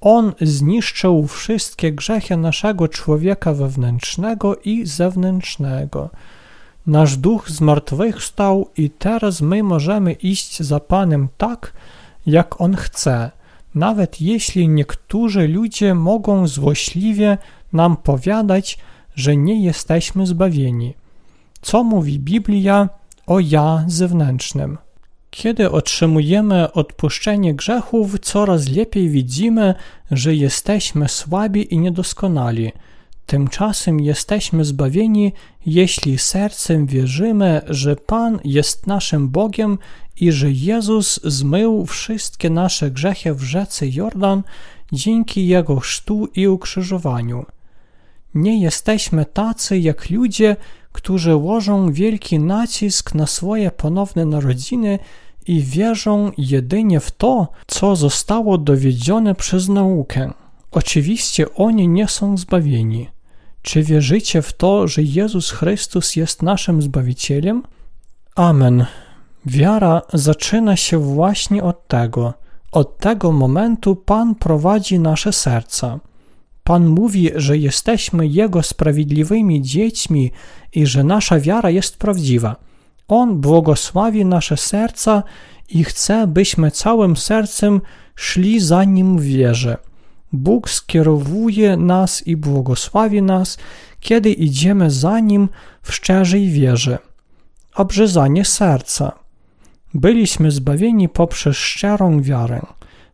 On 0.00 0.32
zniszczył 0.40 1.26
wszystkie 1.26 1.92
grzechy 1.92 2.36
naszego 2.36 2.88
człowieka 2.88 3.54
wewnętrznego 3.54 4.56
i 4.56 4.86
zewnętrznego. 4.86 6.10
Nasz 6.86 7.16
duch 7.16 7.50
zmartwychwstał 7.50 8.68
i 8.76 8.90
teraz 8.90 9.40
my 9.40 9.62
możemy 9.62 10.12
iść 10.12 10.62
za 10.62 10.80
Panem 10.80 11.28
tak, 11.38 11.72
jak 12.26 12.60
On 12.60 12.76
chce, 12.76 13.30
nawet 13.74 14.20
jeśli 14.20 14.68
niektórzy 14.68 15.48
ludzie 15.48 15.94
mogą 15.94 16.48
złośliwie 16.48 17.38
nam 17.72 17.96
powiadać, 17.96 18.78
że 19.14 19.36
nie 19.36 19.64
jesteśmy 19.64 20.26
zbawieni. 20.26 20.94
Co 21.62 21.84
mówi 21.84 22.18
Biblia 22.18 22.88
o 23.26 23.40
ja 23.40 23.84
zewnętrznym? 23.86 24.78
Kiedy 25.30 25.70
otrzymujemy 25.70 26.72
odpuszczenie 26.72 27.54
grzechów, 27.54 28.20
coraz 28.20 28.68
lepiej 28.68 29.08
widzimy, 29.08 29.74
że 30.10 30.34
jesteśmy 30.34 31.08
słabi 31.08 31.74
i 31.74 31.78
niedoskonali. 31.78 32.72
Tymczasem 33.26 34.00
jesteśmy 34.00 34.64
zbawieni, 34.64 35.32
jeśli 35.66 36.18
sercem 36.18 36.86
wierzymy, 36.86 37.60
że 37.68 37.96
Pan 37.96 38.40
jest 38.44 38.86
naszym 38.86 39.28
Bogiem 39.28 39.78
i 40.20 40.32
że 40.32 40.50
Jezus 40.50 41.20
zmył 41.24 41.86
wszystkie 41.86 42.50
nasze 42.50 42.90
grzechy 42.90 43.34
w 43.34 43.42
rzece 43.42 43.88
Jordan 43.88 44.42
dzięki 44.92 45.46
Jego 45.46 45.80
chrztu 45.80 46.28
i 46.34 46.48
ukrzyżowaniu. 46.48 47.46
Nie 48.34 48.60
jesteśmy 48.60 49.24
tacy 49.24 49.78
jak 49.78 50.10
ludzie, 50.10 50.56
którzy 50.92 51.36
łożą 51.36 51.92
wielki 51.92 52.38
nacisk 52.38 53.14
na 53.14 53.26
swoje 53.26 53.70
ponowne 53.70 54.24
narodziny 54.24 54.98
i 55.46 55.60
wierzą 55.62 56.32
jedynie 56.38 57.00
w 57.00 57.10
to, 57.10 57.48
co 57.66 57.96
zostało 57.96 58.58
dowiedzione 58.58 59.34
przez 59.34 59.68
naukę. 59.68 60.32
Oczywiście 60.70 61.54
oni 61.54 61.88
nie 61.88 62.08
są 62.08 62.36
zbawieni. 62.36 63.13
Czy 63.64 63.82
wierzycie 63.82 64.42
w 64.42 64.52
to, 64.52 64.88
że 64.88 65.02
Jezus 65.02 65.50
Chrystus 65.50 66.16
jest 66.16 66.42
naszym 66.42 66.82
Zbawicielem? 66.82 67.62
Amen. 68.36 68.86
Wiara 69.46 70.02
zaczyna 70.12 70.76
się 70.76 70.98
właśnie 70.98 71.62
od 71.62 71.88
tego. 71.88 72.34
Od 72.72 72.98
tego 72.98 73.32
momentu 73.32 73.96
Pan 73.96 74.34
prowadzi 74.34 74.98
nasze 74.98 75.32
serca. 75.32 76.00
Pan 76.64 76.86
mówi, 76.86 77.30
że 77.34 77.58
jesteśmy 77.58 78.26
Jego 78.26 78.62
sprawiedliwymi 78.62 79.62
dziećmi 79.62 80.32
i 80.72 80.86
że 80.86 81.04
nasza 81.04 81.40
wiara 81.40 81.70
jest 81.70 81.98
prawdziwa. 81.98 82.56
On 83.08 83.40
błogosławi 83.40 84.24
nasze 84.24 84.56
serca 84.56 85.22
i 85.68 85.84
chce, 85.84 86.26
byśmy 86.26 86.70
całym 86.70 87.16
sercem 87.16 87.80
szli 88.14 88.60
za 88.60 88.84
Nim 88.84 89.18
w 89.18 89.22
wierze. 89.22 89.76
Bóg 90.34 90.70
skierowuje 90.70 91.76
nas 91.76 92.26
i 92.26 92.36
błogosławi 92.36 93.22
nas, 93.22 93.58
kiedy 94.00 94.32
idziemy 94.32 94.90
za 94.90 95.20
Nim 95.20 95.48
w 95.82 95.94
szczerej 95.94 96.50
wierze. 96.50 96.98
Obrzezanie 97.74 98.44
serca. 98.44 99.12
Byliśmy 99.94 100.50
zbawieni 100.50 101.08
poprzez 101.08 101.56
szczerą 101.56 102.22
wiarę. 102.22 102.60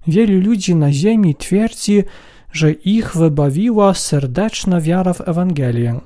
Wielu 0.07 0.41
ludzi 0.41 0.75
na 0.75 0.93
ziemi 0.93 1.35
twierdzi, 1.35 2.05
że 2.53 2.73
ich 2.73 3.17
wybawiła 3.17 3.95
serdeczna 3.95 4.81
wiara 4.81 5.13
w 5.13 5.29
Ewangelię. 5.29 6.01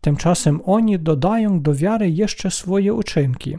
Tymczasem 0.00 0.60
oni 0.64 0.98
dodają 0.98 1.62
do 1.62 1.74
wiary 1.74 2.10
jeszcze 2.10 2.50
swoje 2.50 2.94
uczynki. 2.94 3.58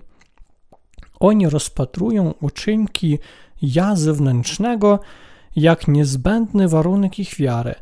Oni 1.19 1.49
rozpatrują 1.49 2.33
uczynki 2.41 3.19
ja 3.61 3.95
zewnętrznego 3.95 4.99
jak 5.57 5.87
niezbędny 5.87 6.67
warunek 6.67 7.19
ich 7.19 7.35
wiary. 7.35 7.75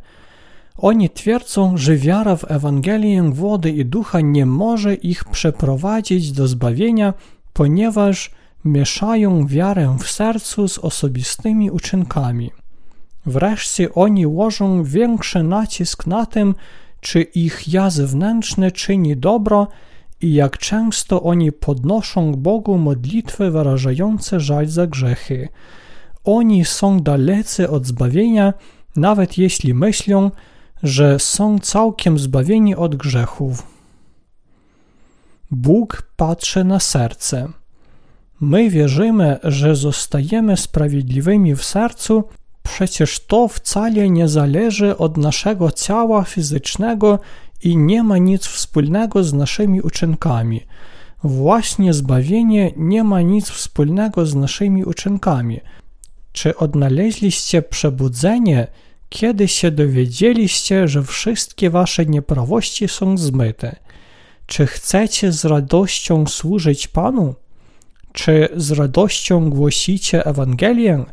Oni 0.78 1.10
twierdzą, 1.10 1.78
że 1.78 1.96
wiara 1.96 2.36
w 2.36 2.52
Ewangelię 2.52 3.24
wody 3.34 3.72
i 3.72 3.86
ducha 3.86 4.22
nie 4.22 4.46
może 4.46 4.94
ich 4.94 5.26
przeprowadzić 5.26 6.32
do 6.32 6.48
zbawienia, 6.48 7.14
ponieważ 7.54 8.32
mieszają 8.66 9.48
wiarę 9.48 9.98
w 10.00 10.08
sercu 10.12 10.68
z 10.68 10.78
osobistymi 10.78 11.72
uczynkami. 11.72 12.52
Wreszcie 13.26 13.94
oni 13.94 14.28
łożą 14.28 14.84
większy 14.84 15.44
nacisk 15.44 16.08
na 16.08 16.26
tym, 16.26 16.56
czy 17.02 17.22
ich 17.22 17.74
ja 17.74 17.90
zewnętrzny 17.90 18.72
czyni 18.72 19.18
dobro 19.18 19.68
i 20.22 20.34
jak 20.34 20.58
często 20.58 21.24
oni 21.24 21.52
podnoszą 21.52 22.32
Bogu 22.32 22.78
modlitwy 22.78 23.52
wyrażające 23.52 24.40
żal 24.40 24.68
za 24.68 24.88
grzechy. 24.88 25.50
Oni 26.26 26.66
są 26.66 27.00
dalecy 27.00 27.70
od 27.70 27.86
zbawienia, 27.86 28.54
nawet 28.96 29.38
jeśli 29.38 29.74
myślą, 29.74 30.32
że 30.84 31.20
są 31.20 31.60
całkiem 31.60 32.20
zbawieni 32.20 32.76
od 32.76 32.96
grzechów. 32.96 33.64
Bóg 35.52 36.12
patrzy 36.16 36.64
na 36.64 36.80
serce. 36.80 37.48
My 38.42 38.70
wierzymy, 38.70 39.40
że 39.44 39.76
zostajemy 39.76 40.58
sprawiedliwymi 40.58 41.56
w 41.56 41.64
sercu, 41.64 42.24
Przecież 42.66 43.20
to 43.20 43.48
wcale 43.48 44.10
nie 44.10 44.28
zależy 44.28 44.98
od 44.98 45.18
naszego 45.18 45.72
ciała 45.72 46.24
fizycznego 46.24 47.20
i 47.64 47.78
nie 47.78 48.04
ma 48.04 48.18
nic 48.18 48.46
wspólnego 48.46 49.24
z 49.24 49.34
naszymi 49.34 49.82
uczynkami. 49.82 50.62
Właśnie 51.24 51.94
zbawienie 51.94 52.72
nie 52.78 53.04
ma 53.04 53.22
nic 53.22 53.50
wspólnego 53.50 54.26
z 54.26 54.36
naszymi 54.36 54.84
uczynkami. 54.84 55.60
Czy 56.36 56.58
odnaleźliście 56.58 57.62
przebudzenie, 57.62 58.68
kiedy 59.10 59.48
się 59.48 59.72
dowiedzieliście, 59.72 60.88
że 60.88 61.04
wszystkie 61.04 61.70
wasze 61.70 62.06
nieprawości 62.06 62.88
są 62.88 63.18
zmyte? 63.18 63.76
Czy 64.46 64.68
chcecie 64.68 65.32
z 65.32 65.46
radością 65.46 66.28
służyć 66.28 66.88
Panu? 66.88 67.36
Czy 68.14 68.50
z 68.56 68.72
radością 68.72 69.50
głosicie 69.50 70.26
Ewangelię? 70.26 71.04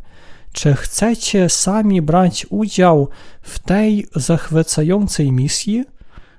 Czy 0.53 0.75
chcecie 0.75 1.49
sami 1.49 2.03
brać 2.03 2.47
udział 2.51 3.09
w 3.43 3.59
tej 3.59 4.07
zachwycającej 4.16 5.33
misji? 5.33 5.85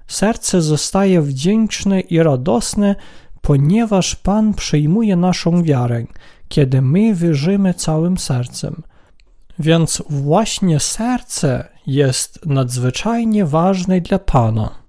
Serce 0.08 0.62
zostaje 0.62 1.22
wdzięczne 1.22 2.00
i 2.00 2.24
radosne, 2.24 2.96
ponieważ 3.42 4.16
Pan 4.16 4.54
przyjmuje 4.54 5.16
naszą 5.16 5.64
wiarę, 5.64 6.06
kiedy 6.54 6.82
my 6.82 7.14
wierzymy 7.16 7.74
całym 7.74 8.18
sercem. 8.18 8.84
Więc 9.60 10.04
właśnie 10.10 10.80
serce 10.80 11.68
jest 11.88 12.46
nadzwyczajnie 12.46 13.46
ważne 13.46 14.02
dla 14.02 14.20
Pana. 14.20 14.83